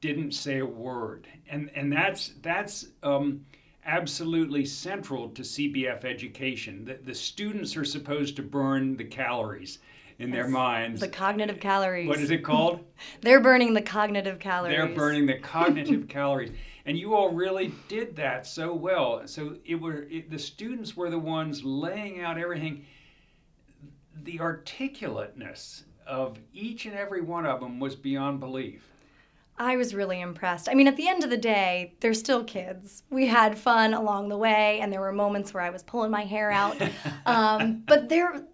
didn't 0.00 0.32
say 0.32 0.58
a 0.58 0.66
word 0.66 1.26
and 1.48 1.70
and 1.74 1.90
that's 1.90 2.34
that's 2.42 2.86
um, 3.02 3.44
absolutely 3.86 4.64
central 4.64 5.28
to 5.30 5.42
CBF 5.42 6.04
education. 6.04 6.84
The, 6.84 6.98
the 7.04 7.14
students 7.14 7.76
are 7.76 7.84
supposed 7.84 8.36
to 8.36 8.42
burn 8.42 8.96
the 8.96 9.04
calories 9.04 9.78
in 10.18 10.30
their 10.30 10.48
minds. 10.48 11.00
The 11.00 11.08
cognitive 11.08 11.60
calories. 11.60 12.08
What 12.08 12.18
is 12.18 12.30
it 12.30 12.44
called? 12.44 12.84
They're 13.20 13.40
burning 13.40 13.74
the 13.74 13.82
cognitive 13.82 14.38
calories. 14.38 14.76
They're 14.76 14.94
burning 14.94 15.26
the 15.26 15.38
cognitive 15.38 16.08
calories. 16.08 16.52
And 16.86 16.98
you 16.98 17.14
all 17.14 17.30
really 17.30 17.72
did 17.88 18.14
that 18.16 18.46
so 18.46 18.74
well. 18.74 19.22
So 19.26 19.56
it 19.64 19.76
were 19.76 20.02
it, 20.10 20.30
the 20.30 20.38
students 20.38 20.96
were 20.96 21.10
the 21.10 21.18
ones 21.18 21.64
laying 21.64 22.20
out 22.20 22.38
everything. 22.38 22.84
The 24.22 24.40
articulateness 24.40 25.84
of 26.06 26.38
each 26.52 26.86
and 26.86 26.94
every 26.94 27.22
one 27.22 27.46
of 27.46 27.60
them 27.60 27.80
was 27.80 27.96
beyond 27.96 28.40
belief. 28.40 28.86
I 29.56 29.76
was 29.76 29.94
really 29.94 30.20
impressed. 30.20 30.68
I 30.68 30.74
mean, 30.74 30.88
at 30.88 30.96
the 30.96 31.06
end 31.06 31.22
of 31.22 31.30
the 31.30 31.36
day, 31.36 31.94
they're 32.00 32.12
still 32.12 32.42
kids. 32.42 33.04
We 33.08 33.28
had 33.28 33.56
fun 33.56 33.94
along 33.94 34.28
the 34.28 34.36
way, 34.36 34.80
and 34.80 34.92
there 34.92 35.00
were 35.00 35.12
moments 35.12 35.54
where 35.54 35.62
I 35.62 35.70
was 35.70 35.82
pulling 35.84 36.10
my 36.10 36.24
hair 36.24 36.50
out. 36.50 36.76
um, 37.26 37.84
but 37.86 38.08
they're 38.08 38.44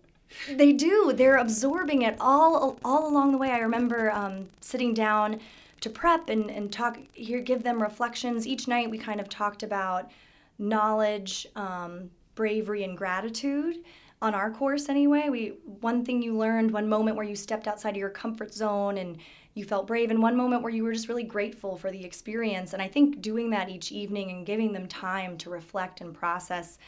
they 0.51 0.73
do. 0.73 1.13
They're 1.15 1.39
absorbing 1.39 2.03
it 2.03 2.17
all 2.21 2.79
all 2.85 3.09
along 3.09 3.33
the 3.33 3.39
way. 3.39 3.51
I 3.51 3.59
remember 3.59 4.11
um, 4.11 4.49
sitting 4.61 4.95
down 4.95 5.41
to 5.81 5.91
prep 5.91 6.29
and, 6.29 6.51
and 6.51 6.73
talk 6.73 6.99
here, 7.13 7.41
give 7.41 7.63
them 7.63 7.83
reflections. 7.83 8.47
Each 8.47 8.69
night 8.69 8.91
we 8.91 8.99
kind 8.99 9.21
of 9.21 9.29
talked 9.29 9.63
about 9.63 10.11
knowledge, 10.59 11.47
um, 11.57 12.11
bravery, 12.35 12.85
and 12.85 12.97
gratitude. 12.97 13.79
On 14.23 14.35
our 14.35 14.51
course, 14.51 14.91
anyway, 14.91 15.29
we 15.31 15.55
one 15.81 16.05
thing 16.05 16.23
you 16.23 16.37
learned, 16.37 16.71
one 16.71 16.89
moment 16.89 17.17
where 17.17 17.25
you 17.27 17.35
stepped 17.35 17.67
outside 17.67 17.91
of 17.91 17.97
your 17.97 18.11
comfort 18.11 18.53
zone 18.53 18.99
and 18.99 19.17
you 19.55 19.65
felt 19.65 19.87
brave, 19.87 20.11
and 20.11 20.23
one 20.23 20.37
moment 20.37 20.63
where 20.63 20.73
you 20.73 20.85
were 20.85 20.93
just 20.93 21.09
really 21.09 21.25
grateful 21.25 21.77
for 21.77 21.91
the 21.91 22.05
experience. 22.05 22.73
And 22.73 22.83
I 22.83 22.87
think 22.87 23.21
doing 23.21 23.51
that 23.51 23.69
each 23.69 23.91
evening 23.91 24.31
and 24.31 24.47
giving 24.47 24.73
them 24.73 24.87
time 24.87 25.37
to 25.39 25.51
reflect 25.51 26.03
and 26.03 26.15
process 26.15 26.79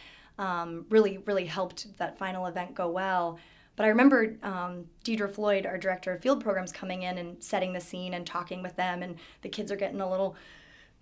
um, 0.43 0.87
really, 0.91 1.19
really 1.19 1.47
helped 1.47 1.97
that 1.99 2.19
final 2.19 2.47
event 2.47 2.75
go 2.75 2.89
well. 2.89 3.39
But 3.77 3.85
I 3.85 3.89
remember 3.89 4.37
um, 4.43 4.87
Deidre 5.05 5.31
Floyd, 5.31 5.67
our 5.67 5.79
director 5.79 6.13
of 6.13 6.21
field 6.21 6.43
programs, 6.43 6.73
coming 6.73 7.03
in 7.03 7.17
and 7.17 7.43
setting 7.43 7.73
the 7.73 7.81
scene 7.81 8.15
and 8.15 8.27
talking 8.27 8.61
with 8.61 8.75
them, 8.75 9.03
and 9.03 9.17
the 9.43 9.49
kids 9.49 9.71
are 9.71 9.77
getting 9.77 10.01
a 10.01 10.11
little 10.11 10.35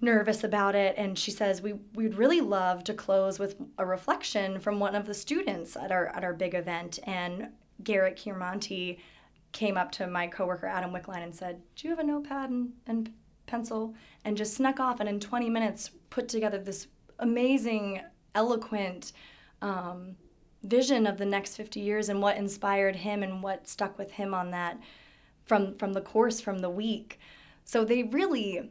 nervous 0.02 0.44
about 0.44 0.74
it. 0.74 0.94
And 0.98 1.18
she 1.18 1.30
says, 1.30 1.62
"We 1.62 1.72
we'd 1.94 2.16
really 2.16 2.42
love 2.42 2.84
to 2.84 2.94
close 2.94 3.38
with 3.38 3.56
a 3.78 3.86
reflection 3.86 4.60
from 4.60 4.78
one 4.78 4.94
of 4.94 5.06
the 5.06 5.14
students 5.14 5.74
at 5.74 5.90
our 5.90 6.08
at 6.08 6.22
our 6.22 6.34
big 6.34 6.54
event." 6.54 6.98
And 7.04 7.48
Garrett 7.82 8.16
Kiermonti 8.16 8.98
came 9.52 9.78
up 9.78 9.90
to 9.92 10.06
my 10.06 10.26
coworker 10.26 10.66
Adam 10.66 10.92
Wickline 10.92 11.24
and 11.24 11.34
said, 11.34 11.62
"Do 11.76 11.88
you 11.88 11.90
have 11.94 12.04
a 12.04 12.06
notepad 12.06 12.50
and, 12.50 12.72
and 12.86 13.10
pencil?" 13.46 13.94
And 14.24 14.36
just 14.36 14.54
snuck 14.54 14.78
off, 14.80 15.00
and 15.00 15.08
in 15.08 15.18
20 15.18 15.48
minutes 15.48 15.90
put 16.10 16.28
together 16.28 16.58
this 16.58 16.88
amazing, 17.18 18.02
eloquent. 18.34 19.12
Um, 19.62 20.16
vision 20.62 21.06
of 21.06 21.18
the 21.18 21.24
next 21.24 21.56
50 21.56 21.80
years 21.80 22.08
and 22.08 22.20
what 22.20 22.36
inspired 22.36 22.96
him 22.96 23.22
and 23.22 23.42
what 23.42 23.68
stuck 23.68 23.98
with 23.98 24.12
him 24.12 24.34
on 24.34 24.50
that 24.50 24.78
from 25.44 25.74
from 25.76 25.92
the 25.92 26.00
course 26.00 26.40
from 26.40 26.58
the 26.58 26.70
week. 26.70 27.18
So 27.64 27.84
they 27.84 28.02
really 28.04 28.70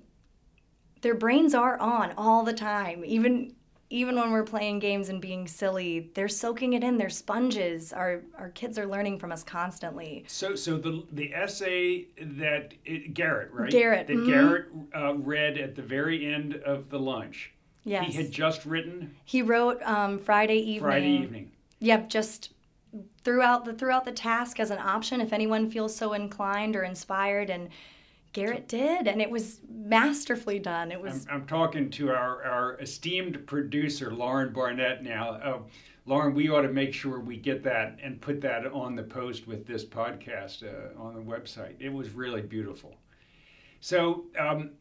their 1.02 1.16
brains 1.16 1.54
are 1.54 1.80
on 1.80 2.14
all 2.18 2.44
the 2.44 2.54
time. 2.54 3.04
Even 3.06 3.56
even 3.92 4.16
when 4.16 4.30
we're 4.32 4.44
playing 4.44 4.78
games 4.78 5.10
and 5.10 5.20
being 5.20 5.48
silly 5.48 6.12
they're 6.14 6.28
soaking 6.28 6.74
it 6.74 6.84
in. 6.84 6.98
They're 6.98 7.10
sponges 7.10 7.92
our 7.92 8.22
our 8.38 8.50
kids 8.50 8.78
are 8.78 8.86
learning 8.86 9.18
from 9.18 9.32
us 9.32 9.44
constantly. 9.44 10.26
So 10.28 10.56
so 10.56 10.78
the 10.78 11.04
the 11.12 11.34
essay 11.34 12.06
that 12.22 12.76
it, 12.86 13.16
garrett 13.16 13.52
right? 13.52 13.72
Garrett. 13.72 14.08
That 14.08 14.18
mm-hmm. 14.18 14.32
garrett 14.32 14.68
uh, 14.96 15.16
read 15.16 15.58
at 15.58 15.76
the 15.76 15.82
very 15.82 16.32
end 16.32 16.56
of 16.58 16.90
the 16.92 17.00
lunch 17.00 17.52
yes 17.84 18.06
he 18.08 18.14
had 18.14 18.32
just 18.32 18.66
written 18.66 19.16
he 19.26 19.42
wrote 19.42 19.82
um, 19.84 20.20
friday 20.20 20.58
evening 20.58 20.82
friday 20.82 21.12
evening 21.12 21.52
Yep, 21.80 22.10
just 22.10 22.52
throughout 23.24 23.66
the 23.66 23.74
throughout 23.74 24.06
the 24.06 24.12
task 24.12 24.60
as 24.60 24.72
an 24.72 24.80
option 24.80 25.22
if 25.22 25.34
anyone 25.34 25.70
feels 25.70 25.96
so 25.96 26.14
inclined 26.14 26.76
or 26.76 26.84
inspired 26.84 27.50
and 27.50 27.70
Garrett 28.32 28.68
did, 28.68 29.08
and 29.08 29.24
it 29.24 29.30
was 29.32 29.60
masterfully 29.68 30.60
done. 30.60 30.92
It 30.92 31.02
was. 31.02 31.26
I'm, 31.32 31.38
I'm 31.38 31.48
talking 31.48 31.90
to 31.90 32.12
our, 32.12 32.44
our 32.44 32.80
esteemed 32.80 33.48
producer, 33.48 34.14
Lauren 34.14 34.54
Barnett, 34.54 35.04
now. 35.04 35.32
Uh, 35.32 35.60
Lauren, 36.06 36.36
we 36.36 36.48
ought 36.48 36.62
to 36.62 36.70
make 36.70 36.94
sure 36.94 37.20
we 37.20 37.38
get 37.38 37.64
that 37.64 37.98
and 38.04 38.22
put 38.22 38.40
that 38.42 38.68
on 38.68 38.96
the 38.96 39.02
post 39.02 39.48
with 39.48 39.66
this 39.66 39.84
podcast 39.84 40.64
uh, 40.64 41.02
on 41.02 41.16
the 41.16 41.22
website. 41.22 41.74
It 41.80 41.92
was 41.92 42.12
really 42.12 42.44
beautiful. 42.44 42.96
So, 43.82 44.26
um, 44.38 44.72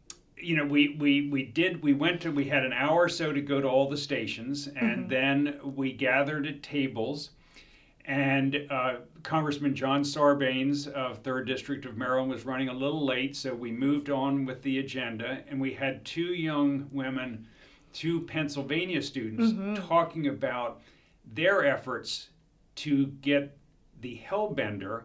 you 0.40 0.57
know, 0.57 0.64
we, 0.64 0.97
we, 0.99 1.28
we 1.28 1.45
did, 1.45 1.83
we 1.83 1.92
went 1.92 2.21
to, 2.23 2.30
we 2.30 2.45
had 2.45 2.64
an 2.64 2.73
hour 2.73 3.04
or 3.04 3.09
so 3.09 3.33
to 3.33 3.40
go 3.40 3.61
to 3.61 3.68
all 3.68 3.88
the 3.88 3.97
stations, 3.97 4.66
and 4.66 4.76
mm-hmm. 4.76 5.09
then 5.09 5.61
we 5.62 5.92
gathered 5.92 6.47
at 6.47 6.62
tables. 6.62 7.30
And 8.04 8.66
uh, 8.71 8.95
Congressman 9.23 9.75
John 9.75 10.02
Sarbanes 10.02 10.88
of 10.88 11.23
3rd 11.23 11.47
District 11.47 11.85
of 11.85 11.99
Maryland 11.99 12.30
was 12.30 12.47
running 12.47 12.71
a 12.71 12.73
little 12.73 13.04
late, 13.04 13.37
so 13.37 13.54
we 13.54 13.71
moved 13.71 14.09
on 14.09 14.47
with 14.47 14.62
the 14.62 14.78
agenda. 14.78 15.45
And 15.47 15.61
we 15.61 15.75
had 15.75 16.04
two 16.07 16.33
young 16.33 16.88
women, 16.90 17.47
two 17.92 18.23
Pennsylvania 18.23 19.02
students, 19.02 19.52
mm-hmm. 19.52 19.75
talking 19.87 20.28
about 20.28 20.80
their 21.35 21.66
efforts 21.66 22.30
to 22.76 23.09
get 23.21 23.59
the 24.00 24.23
Hellbender. 24.26 25.02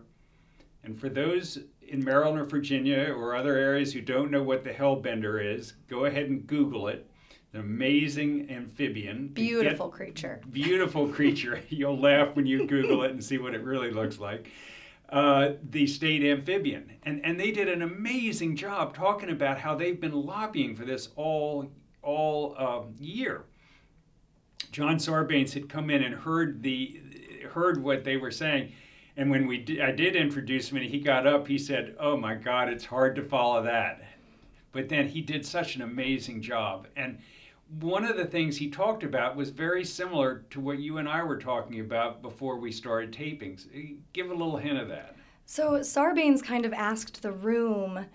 And 0.86 0.98
for 0.98 1.10
those 1.10 1.60
in 1.94 2.04
Maryland 2.04 2.40
or 2.40 2.44
Virginia 2.44 3.14
or 3.16 3.36
other 3.36 3.56
areas 3.56 3.94
who 3.94 4.02
don't 4.02 4.32
know 4.32 4.44
what 4.44 4.64
the 4.64 4.72
Hellbender 4.72 5.56
is, 5.56 5.74
go 5.88 6.06
ahead 6.06 6.26
and 6.26 6.46
Google 6.48 6.88
it 6.88 7.08
an 7.54 7.60
amazing 7.60 8.50
amphibian. 8.50 9.28
Beautiful 9.28 9.88
Get, 9.88 9.96
creature. 9.96 10.42
Beautiful 10.52 11.08
creature. 11.08 11.62
You'll 11.70 12.00
laugh 12.00 12.36
when 12.36 12.48
you 12.48 12.66
Google 12.66 13.04
it 13.04 13.12
and 13.12 13.24
see 13.24 13.38
what 13.38 13.54
it 13.54 13.62
really 13.62 13.92
looks 13.92 14.20
like. 14.20 14.52
Uh, 15.10 15.52
the 15.70 15.86
state 15.86 16.24
amphibian. 16.24 16.94
And, 17.04 17.24
and 17.24 17.40
they 17.40 17.52
did 17.52 17.70
an 17.70 17.84
amazing 17.84 18.56
job 18.56 18.96
talking 18.96 19.30
about 19.30 19.60
how 19.60 19.76
they've 19.76 20.00
been 20.00 20.14
lobbying 20.14 20.76
for 20.76 20.86
this 20.86 21.10
all, 21.16 21.72
all 22.02 22.56
um, 22.58 22.96
year. 23.00 23.44
John 24.72 24.98
Sarbanes 24.98 25.54
had 25.54 25.70
come 25.70 25.92
in 25.92 26.02
and 26.02 26.16
heard, 26.16 26.64
the, 26.64 27.00
heard 27.52 27.84
what 27.84 28.04
they 28.04 28.18
were 28.18 28.32
saying. 28.32 28.72
And 29.16 29.30
when 29.30 29.48
we 29.48 29.60
did, 29.60 29.82
I 29.82 29.92
did 29.92 30.16
introduce 30.16 30.72
him 30.72 30.78
and 30.78 30.90
he 30.90 31.00
got 31.00 31.28
up, 31.28 31.48
he 31.48 31.58
said, 31.58 31.96
Oh 32.00 32.18
my 32.18 32.36
God, 32.36 32.70
it's 32.70 32.86
hard 32.86 33.16
to 33.16 33.24
follow 33.24 33.64
that. 33.64 34.02
But 34.72 34.90
then 34.90 35.08
he 35.08 35.22
did 35.22 35.46
such 35.46 35.76
an 35.76 35.84
amazing 35.84 36.42
job. 36.42 36.88
And 36.96 37.20
one 37.80 38.06
of 38.06 38.18
the 38.18 38.26
things 38.26 38.58
he 38.58 38.70
talked 38.70 39.04
about 39.04 39.36
was 39.36 39.50
very 39.50 39.86
similar 39.86 40.46
to 40.50 40.60
what 40.60 40.80
you 40.80 40.98
and 40.98 41.08
I 41.08 41.24
were 41.24 41.38
talking 41.38 41.80
about 41.80 42.22
before 42.22 42.58
we 42.58 42.72
started 42.72 43.12
tapings. 43.12 43.68
Uh, 43.68 43.96
give 44.14 44.30
a 44.30 44.34
little 44.34 44.58
hint 44.58 44.80
of 44.80 44.88
that. 44.90 45.16
So 45.46 45.80
Sarbanes 45.80 46.44
kind 46.44 46.66
of 46.66 46.74
asked 46.74 47.22
the 47.22 47.32
room 47.32 48.06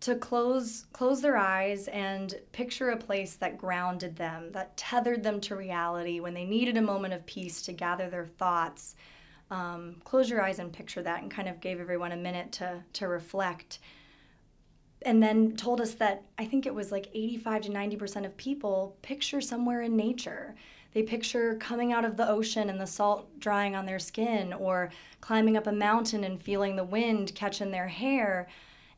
to 0.00 0.14
close 0.16 0.86
close 0.92 1.22
their 1.22 1.36
eyes 1.36 1.88
and 1.88 2.34
picture 2.52 2.90
a 2.90 2.96
place 2.96 3.34
that 3.36 3.58
grounded 3.58 4.16
them, 4.16 4.52
that 4.52 4.76
tethered 4.76 5.22
them 5.22 5.40
to 5.42 5.56
reality 5.56 6.20
when 6.20 6.34
they 6.34 6.44
needed 6.44 6.76
a 6.76 6.82
moment 6.82 7.14
of 7.14 7.24
peace 7.26 7.62
to 7.62 7.72
gather 7.72 8.08
their 8.08 8.26
thoughts. 8.26 8.94
Um, 9.50 9.96
close 10.04 10.28
your 10.28 10.42
eyes 10.42 10.58
and 10.58 10.72
picture 10.72 11.02
that, 11.02 11.22
and 11.22 11.30
kind 11.30 11.48
of 11.48 11.60
gave 11.60 11.80
everyone 11.80 12.12
a 12.12 12.16
minute 12.16 12.52
to 12.52 12.82
to 12.94 13.08
reflect 13.08 13.78
and 15.02 15.22
then 15.22 15.56
told 15.56 15.80
us 15.80 15.94
that 15.94 16.24
I 16.38 16.44
think 16.46 16.66
it 16.66 16.74
was 16.74 16.90
like 16.90 17.08
85 17.12 17.62
to 17.62 17.70
90% 17.70 18.24
of 18.24 18.36
people 18.36 18.96
picture 19.02 19.40
somewhere 19.40 19.82
in 19.82 19.96
nature. 19.96 20.54
They 20.94 21.02
picture 21.02 21.56
coming 21.56 21.92
out 21.92 22.04
of 22.04 22.16
the 22.16 22.28
ocean 22.28 22.70
and 22.70 22.80
the 22.80 22.86
salt 22.86 23.38
drying 23.38 23.76
on 23.76 23.84
their 23.84 23.98
skin, 23.98 24.52
or 24.52 24.90
climbing 25.20 25.56
up 25.56 25.66
a 25.66 25.72
mountain 25.72 26.24
and 26.24 26.42
feeling 26.42 26.74
the 26.74 26.84
wind 26.84 27.34
catch 27.34 27.60
in 27.60 27.70
their 27.70 27.88
hair. 27.88 28.48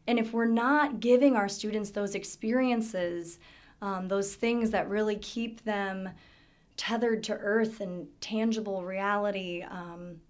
And 0.06 0.18
if 0.18 0.32
we're 0.32 0.44
not 0.44 1.00
giving 1.00 1.34
our 1.34 1.48
students 1.48 1.90
those 1.90 2.14
experiences, 2.14 3.38
um, 3.82 4.08
those 4.08 4.34
things 4.34 4.70
that 4.70 4.88
really 4.88 5.16
keep 5.16 5.64
them 5.64 6.08
tethered 6.76 7.24
to 7.24 7.34
earth 7.34 7.80
and 7.80 8.06
tangible 8.20 8.84
reality, 8.84 9.62
um, 9.68 10.20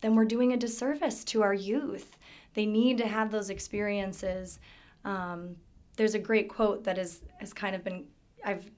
then 0.00 0.14
we're 0.14 0.24
doing 0.24 0.52
a 0.52 0.56
disservice 0.56 1.24
to 1.24 1.42
our 1.42 1.54
youth. 1.54 2.18
They 2.54 2.66
need 2.66 2.98
to 2.98 3.06
have 3.06 3.30
those 3.30 3.50
experiences 3.50 4.58
um, 5.06 5.56
there's 5.96 6.14
a 6.14 6.18
great 6.18 6.48
quote 6.48 6.84
that 6.84 6.98
is 6.98 7.22
has 7.38 7.54
kind 7.54 7.74
of 7.74 7.82
been 7.82 8.04
I've 8.44 8.70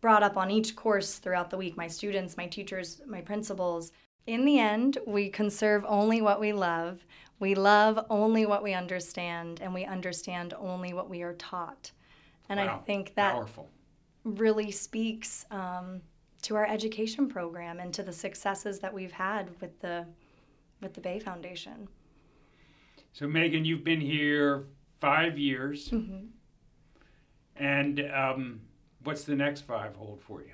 brought 0.00 0.22
up 0.22 0.36
on 0.36 0.50
each 0.50 0.76
course 0.76 1.18
throughout 1.18 1.50
the 1.50 1.56
week. 1.56 1.76
My 1.76 1.88
students, 1.88 2.36
my 2.36 2.46
teachers, 2.46 3.02
my 3.06 3.20
principals. 3.20 3.92
In 4.26 4.44
the 4.44 4.58
end, 4.58 4.98
we 5.06 5.28
conserve 5.28 5.84
only 5.86 6.22
what 6.22 6.40
we 6.40 6.52
love. 6.52 7.04
We 7.40 7.54
love 7.54 8.06
only 8.08 8.46
what 8.46 8.62
we 8.62 8.72
understand, 8.72 9.60
and 9.60 9.74
we 9.74 9.84
understand 9.84 10.54
only 10.54 10.94
what 10.94 11.10
we 11.10 11.22
are 11.22 11.34
taught. 11.34 11.90
And 12.48 12.58
wow. 12.58 12.76
I 12.76 12.86
think 12.86 13.14
that 13.16 13.32
Powerful. 13.32 13.68
really 14.24 14.70
speaks 14.70 15.44
um, 15.50 16.00
to 16.42 16.56
our 16.56 16.66
education 16.66 17.28
program 17.28 17.80
and 17.80 17.92
to 17.94 18.02
the 18.02 18.12
successes 18.12 18.78
that 18.80 18.94
we've 18.94 19.12
had 19.12 19.50
with 19.60 19.78
the 19.80 20.06
with 20.84 20.94
the 20.94 21.00
Bay 21.00 21.18
Foundation. 21.18 21.88
So, 23.12 23.26
Megan, 23.26 23.64
you've 23.64 23.82
been 23.82 24.00
here 24.00 24.66
five 25.00 25.36
years. 25.36 25.88
Mm-hmm. 25.88 26.26
And 27.56 28.00
um, 28.12 28.60
what's 29.02 29.24
the 29.24 29.34
next 29.34 29.62
five 29.62 29.96
hold 29.96 30.20
for 30.20 30.42
you? 30.42 30.52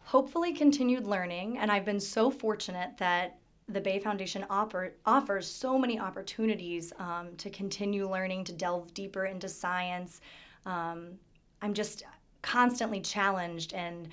Hopefully, 0.00 0.52
continued 0.52 1.06
learning. 1.06 1.58
And 1.58 1.70
I've 1.70 1.84
been 1.84 2.00
so 2.00 2.30
fortunate 2.30 2.96
that 2.98 3.38
the 3.68 3.80
Bay 3.80 3.98
Foundation 3.98 4.46
offer, 4.48 4.94
offers 5.04 5.46
so 5.46 5.78
many 5.78 6.00
opportunities 6.00 6.92
um, 6.98 7.28
to 7.36 7.50
continue 7.50 8.10
learning, 8.10 8.44
to 8.44 8.52
delve 8.52 8.92
deeper 8.94 9.26
into 9.26 9.48
science. 9.48 10.20
Um, 10.64 11.18
I'm 11.60 11.74
just 11.74 12.04
constantly 12.40 13.00
challenged 13.00 13.74
and 13.74 14.08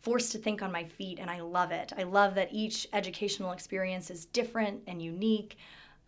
forced 0.00 0.32
to 0.32 0.38
think 0.38 0.62
on 0.62 0.70
my 0.70 0.84
feet, 0.84 1.18
and 1.18 1.30
I 1.30 1.40
love 1.40 1.72
it. 1.72 1.92
I 1.96 2.04
love 2.04 2.34
that 2.36 2.48
each 2.52 2.86
educational 2.92 3.52
experience 3.52 4.10
is 4.10 4.26
different 4.26 4.82
and 4.86 5.02
unique. 5.02 5.56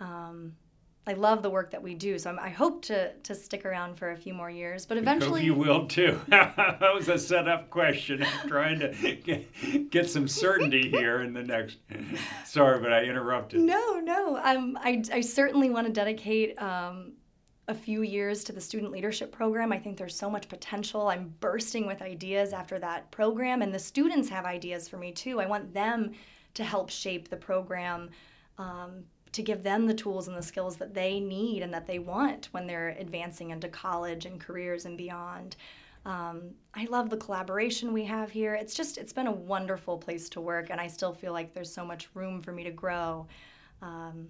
Um, 0.00 0.52
I 1.08 1.14
love 1.14 1.42
the 1.42 1.48
work 1.48 1.70
that 1.70 1.82
we 1.82 1.94
do. 1.94 2.18
So 2.18 2.28
I'm, 2.28 2.38
i 2.38 2.50
hope 2.50 2.82
to 2.82 3.14
to 3.14 3.34
stick 3.34 3.64
around 3.64 3.96
for 3.96 4.10
a 4.10 4.16
few 4.16 4.34
more 4.34 4.50
years, 4.50 4.84
but 4.84 4.98
eventually 4.98 5.42
you 5.42 5.54
will 5.54 5.86
too. 5.86 6.20
that 6.28 6.78
was 6.94 7.08
a 7.08 7.18
setup 7.18 7.70
question. 7.70 8.22
I'm 8.22 8.48
trying 8.48 8.78
to 8.80 9.16
get, 9.24 9.90
get 9.90 10.10
some 10.10 10.28
certainty 10.28 10.90
here 10.90 11.22
in 11.22 11.32
the 11.32 11.42
next. 11.42 11.78
Sorry, 12.44 12.78
but 12.78 12.92
I 12.92 13.04
interrupted. 13.04 13.60
No, 13.60 14.00
no. 14.00 14.36
Um, 14.36 14.78
I 14.82 15.02
I 15.10 15.22
certainly 15.22 15.70
want 15.70 15.86
to 15.86 15.92
dedicate. 15.92 16.60
Um, 16.60 17.12
a 17.68 17.74
few 17.74 18.02
years 18.02 18.42
to 18.44 18.52
the 18.52 18.60
student 18.60 18.90
leadership 18.90 19.30
program. 19.30 19.72
I 19.72 19.78
think 19.78 19.98
there's 19.98 20.16
so 20.16 20.30
much 20.30 20.48
potential. 20.48 21.08
I'm 21.08 21.34
bursting 21.40 21.86
with 21.86 22.00
ideas 22.00 22.52
after 22.54 22.78
that 22.78 23.10
program, 23.10 23.60
and 23.60 23.72
the 23.72 23.78
students 23.78 24.28
have 24.30 24.46
ideas 24.46 24.88
for 24.88 24.96
me 24.96 25.12
too. 25.12 25.38
I 25.38 25.46
want 25.46 25.74
them 25.74 26.12
to 26.54 26.64
help 26.64 26.88
shape 26.88 27.28
the 27.28 27.36
program 27.36 28.08
um, 28.56 29.04
to 29.32 29.42
give 29.42 29.62
them 29.62 29.86
the 29.86 29.94
tools 29.94 30.28
and 30.28 30.36
the 30.36 30.42
skills 30.42 30.78
that 30.78 30.94
they 30.94 31.20
need 31.20 31.62
and 31.62 31.72
that 31.72 31.86
they 31.86 31.98
want 31.98 32.48
when 32.52 32.66
they're 32.66 32.96
advancing 32.98 33.50
into 33.50 33.68
college 33.68 34.24
and 34.24 34.40
careers 34.40 34.86
and 34.86 34.96
beyond. 34.96 35.56
Um, 36.06 36.52
I 36.74 36.86
love 36.86 37.10
the 37.10 37.18
collaboration 37.18 37.92
we 37.92 38.04
have 38.04 38.30
here. 38.30 38.54
It's 38.54 38.74
just, 38.74 38.96
it's 38.96 39.12
been 39.12 39.26
a 39.26 39.32
wonderful 39.32 39.98
place 39.98 40.30
to 40.30 40.40
work, 40.40 40.70
and 40.70 40.80
I 40.80 40.86
still 40.86 41.12
feel 41.12 41.34
like 41.34 41.52
there's 41.52 41.72
so 41.72 41.84
much 41.84 42.08
room 42.14 42.40
for 42.40 42.52
me 42.52 42.64
to 42.64 42.70
grow. 42.70 43.26
Um, 43.82 44.28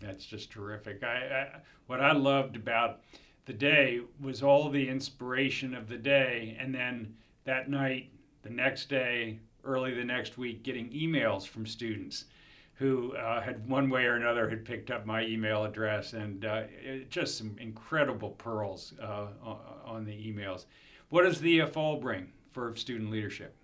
That's 0.00 0.26
just 0.26 0.50
terrific. 0.50 1.02
I, 1.02 1.06
I, 1.06 1.60
what 1.86 2.00
I 2.00 2.12
loved 2.12 2.56
about 2.56 3.00
the 3.46 3.52
day 3.52 4.00
was 4.20 4.42
all 4.42 4.68
the 4.68 4.88
inspiration 4.88 5.74
of 5.74 5.88
the 5.88 5.96
day, 5.96 6.56
and 6.60 6.74
then 6.74 7.14
that 7.44 7.70
night, 7.70 8.10
the 8.42 8.50
next 8.50 8.88
day, 8.88 9.38
early 9.64 9.94
the 9.94 10.04
next 10.04 10.36
week, 10.36 10.62
getting 10.62 10.90
emails 10.90 11.46
from 11.46 11.66
students 11.66 12.26
who 12.74 13.14
uh, 13.16 13.40
had 13.40 13.66
one 13.68 13.88
way 13.88 14.04
or 14.04 14.16
another 14.16 14.48
had 14.50 14.64
picked 14.64 14.90
up 14.90 15.06
my 15.06 15.24
email 15.24 15.64
address 15.64 16.12
and 16.12 16.44
uh, 16.44 16.64
it, 16.84 17.10
just 17.10 17.38
some 17.38 17.56
incredible 17.58 18.30
pearls 18.30 18.92
uh, 19.02 19.28
on 19.84 20.04
the 20.04 20.12
emails. 20.12 20.66
What 21.08 21.22
does 21.22 21.40
the 21.40 21.64
fall 21.66 21.96
bring 21.96 22.32
for 22.52 22.76
student 22.76 23.10
leadership? 23.10 23.56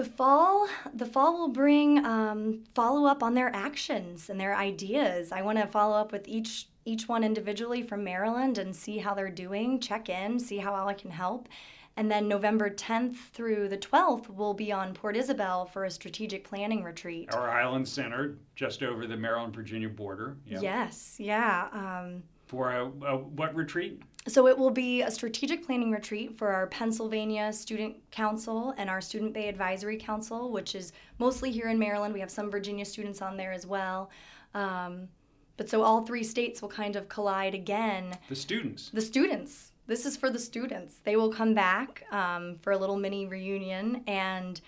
The 0.00 0.06
fall, 0.06 0.66
the 0.94 1.04
fall 1.04 1.38
will 1.38 1.48
bring 1.48 2.02
um, 2.06 2.64
follow 2.74 3.06
up 3.06 3.22
on 3.22 3.34
their 3.34 3.54
actions 3.54 4.30
and 4.30 4.40
their 4.40 4.56
ideas. 4.56 5.30
I 5.30 5.42
want 5.42 5.58
to 5.58 5.66
follow 5.66 5.94
up 5.94 6.10
with 6.10 6.26
each 6.26 6.68
each 6.86 7.06
one 7.06 7.22
individually 7.22 7.82
from 7.82 8.02
Maryland 8.02 8.56
and 8.56 8.74
see 8.74 8.96
how 8.96 9.12
they're 9.12 9.28
doing. 9.28 9.78
Check 9.78 10.08
in, 10.08 10.40
see 10.40 10.56
how 10.56 10.88
I 10.88 10.94
can 10.94 11.10
help, 11.10 11.50
and 11.98 12.10
then 12.10 12.28
November 12.28 12.70
10th 12.70 13.16
through 13.34 13.68
the 13.68 13.76
12th, 13.76 14.30
we'll 14.30 14.54
be 14.54 14.72
on 14.72 14.94
Port 14.94 15.18
Isabel 15.18 15.66
for 15.66 15.84
a 15.84 15.90
strategic 15.90 16.44
planning 16.44 16.82
retreat. 16.82 17.34
Our 17.34 17.50
island 17.50 17.86
center, 17.86 18.38
just 18.54 18.82
over 18.82 19.06
the 19.06 19.18
Maryland 19.18 19.54
Virginia 19.54 19.90
border. 19.90 20.38
Yep. 20.46 20.62
Yes, 20.62 21.16
yeah. 21.18 21.68
Um, 21.74 22.22
for 22.46 22.72
a, 22.72 22.86
a, 22.86 23.18
what 23.18 23.54
retreat? 23.54 24.00
So 24.28 24.46
it 24.46 24.56
will 24.56 24.70
be 24.70 25.02
a 25.02 25.10
strategic 25.10 25.64
planning 25.64 25.90
retreat 25.90 26.36
for 26.36 26.48
our 26.48 26.66
Pennsylvania 26.66 27.52
Student 27.52 27.96
Council 28.10 28.74
and 28.76 28.90
our 28.90 29.00
Student 29.00 29.32
Bay 29.32 29.48
Advisory 29.48 29.96
Council, 29.96 30.52
which 30.52 30.74
is 30.74 30.92
mostly 31.18 31.50
here 31.50 31.68
in 31.68 31.78
Maryland. 31.78 32.12
We 32.12 32.20
have 32.20 32.30
some 32.30 32.50
Virginia 32.50 32.84
students 32.84 33.22
on 33.22 33.36
there 33.36 33.52
as 33.52 33.66
well. 33.66 34.10
Um, 34.54 35.08
but 35.56 35.68
so 35.68 35.82
all 35.82 36.04
three 36.04 36.24
states 36.24 36.60
will 36.60 36.68
kind 36.68 36.96
of 36.96 37.08
collide 37.08 37.54
again. 37.54 38.16
The 38.28 38.36
students. 38.36 38.90
The 38.90 39.00
students 39.00 39.70
this 39.90 40.06
is 40.06 40.16
for 40.16 40.30
the 40.30 40.38
students. 40.38 41.00
They 41.02 41.16
will 41.16 41.32
come 41.32 41.52
back 41.52 42.04
um, 42.12 42.58
for 42.62 42.72
a 42.72 42.78
little 42.78 42.96
mini 42.96 43.26
reunion 43.26 44.04
and 44.06 44.60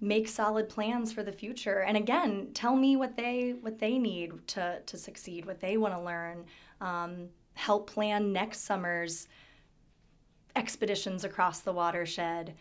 make 0.00 0.28
solid 0.28 0.68
plans 0.68 1.12
for 1.12 1.24
the 1.24 1.32
future. 1.32 1.80
And 1.80 1.96
again, 1.96 2.50
tell 2.54 2.76
me 2.76 2.94
what 2.94 3.16
they 3.16 3.56
what 3.60 3.80
they 3.80 3.98
need 3.98 4.46
to 4.48 4.78
to 4.86 4.96
succeed, 4.96 5.46
what 5.46 5.60
they 5.60 5.76
want 5.78 5.94
to 5.94 6.00
learn. 6.00 6.44
Um, 6.80 7.28
help 7.54 7.90
plan 7.90 8.32
next 8.32 8.60
summer's 8.60 9.28
expeditions 10.56 11.24
across 11.24 11.60
the 11.60 11.72
watershed. 11.72 12.54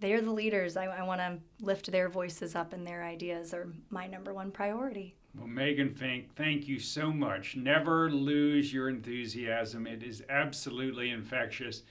they're 0.00 0.20
the 0.22 0.30
leaders. 0.30 0.76
I, 0.76 0.86
I 0.86 1.02
want 1.02 1.20
to 1.20 1.38
lift 1.64 1.90
their 1.90 2.08
voices 2.08 2.54
up 2.54 2.72
and 2.72 2.86
their 2.86 3.04
ideas 3.04 3.52
are 3.52 3.68
my 3.90 4.06
number 4.06 4.32
one 4.32 4.50
priority. 4.50 5.14
Well, 5.36 5.46
Megan 5.46 5.94
Fink, 5.94 6.34
thank 6.34 6.66
you 6.66 6.78
so 6.80 7.12
much. 7.12 7.54
Never 7.56 8.10
lose 8.10 8.72
your 8.72 8.88
enthusiasm. 8.88 9.86
It 9.86 10.02
is 10.02 10.24
absolutely 10.28 11.10
infectious. 11.10 11.82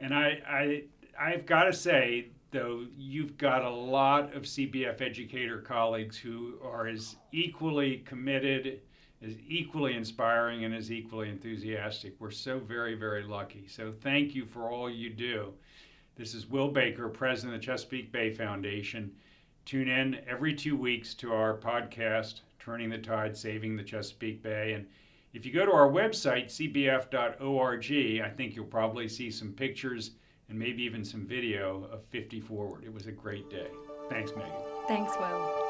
And 0.00 0.12
I, 0.14 0.40
I, 0.48 0.82
I've 1.20 1.46
got 1.46 1.64
to 1.64 1.72
say, 1.72 2.28
though, 2.50 2.86
you've 2.98 3.36
got 3.38 3.62
a 3.64 3.70
lot 3.70 4.34
of 4.34 4.42
CBF 4.42 5.00
educator 5.02 5.58
colleagues 5.60 6.16
who 6.16 6.54
are 6.64 6.88
as 6.88 7.16
equally 7.30 7.98
committed, 7.98 8.80
as 9.22 9.34
equally 9.46 9.94
inspiring, 9.94 10.64
and 10.64 10.74
is 10.74 10.90
equally 10.90 11.28
enthusiastic. 11.28 12.14
We're 12.18 12.30
so 12.30 12.58
very, 12.58 12.94
very 12.94 13.22
lucky. 13.22 13.66
So 13.68 13.92
thank 13.92 14.34
you 14.34 14.46
for 14.46 14.70
all 14.70 14.88
you 14.88 15.10
do. 15.10 15.52
This 16.16 16.34
is 16.34 16.48
Will 16.48 16.68
Baker, 16.68 17.08
President 17.08 17.54
of 17.54 17.60
the 17.60 17.66
Chesapeake 17.66 18.12
Bay 18.12 18.32
Foundation. 18.32 19.12
Tune 19.64 19.88
in 19.88 20.20
every 20.26 20.54
two 20.54 20.76
weeks 20.76 21.14
to 21.14 21.32
our 21.32 21.56
podcast, 21.56 22.40
Turning 22.58 22.90
the 22.90 22.98
Tide, 22.98 23.36
Saving 23.36 23.76
the 23.76 23.82
Chesapeake 23.82 24.42
Bay. 24.42 24.72
And 24.72 24.86
if 25.32 25.46
you 25.46 25.52
go 25.52 25.64
to 25.64 25.72
our 25.72 25.88
website, 25.88 26.46
cbf.org, 26.46 28.22
I 28.22 28.30
think 28.30 28.56
you'll 28.56 28.64
probably 28.64 29.08
see 29.08 29.30
some 29.30 29.52
pictures 29.52 30.12
and 30.48 30.58
maybe 30.58 30.82
even 30.82 31.04
some 31.04 31.26
video 31.26 31.86
of 31.92 32.04
50 32.06 32.40
Forward. 32.40 32.82
It 32.84 32.92
was 32.92 33.06
a 33.06 33.12
great 33.12 33.48
day. 33.48 33.68
Thanks, 34.08 34.32
Megan. 34.34 34.50
Thanks, 34.88 35.12
Will. 35.20 35.60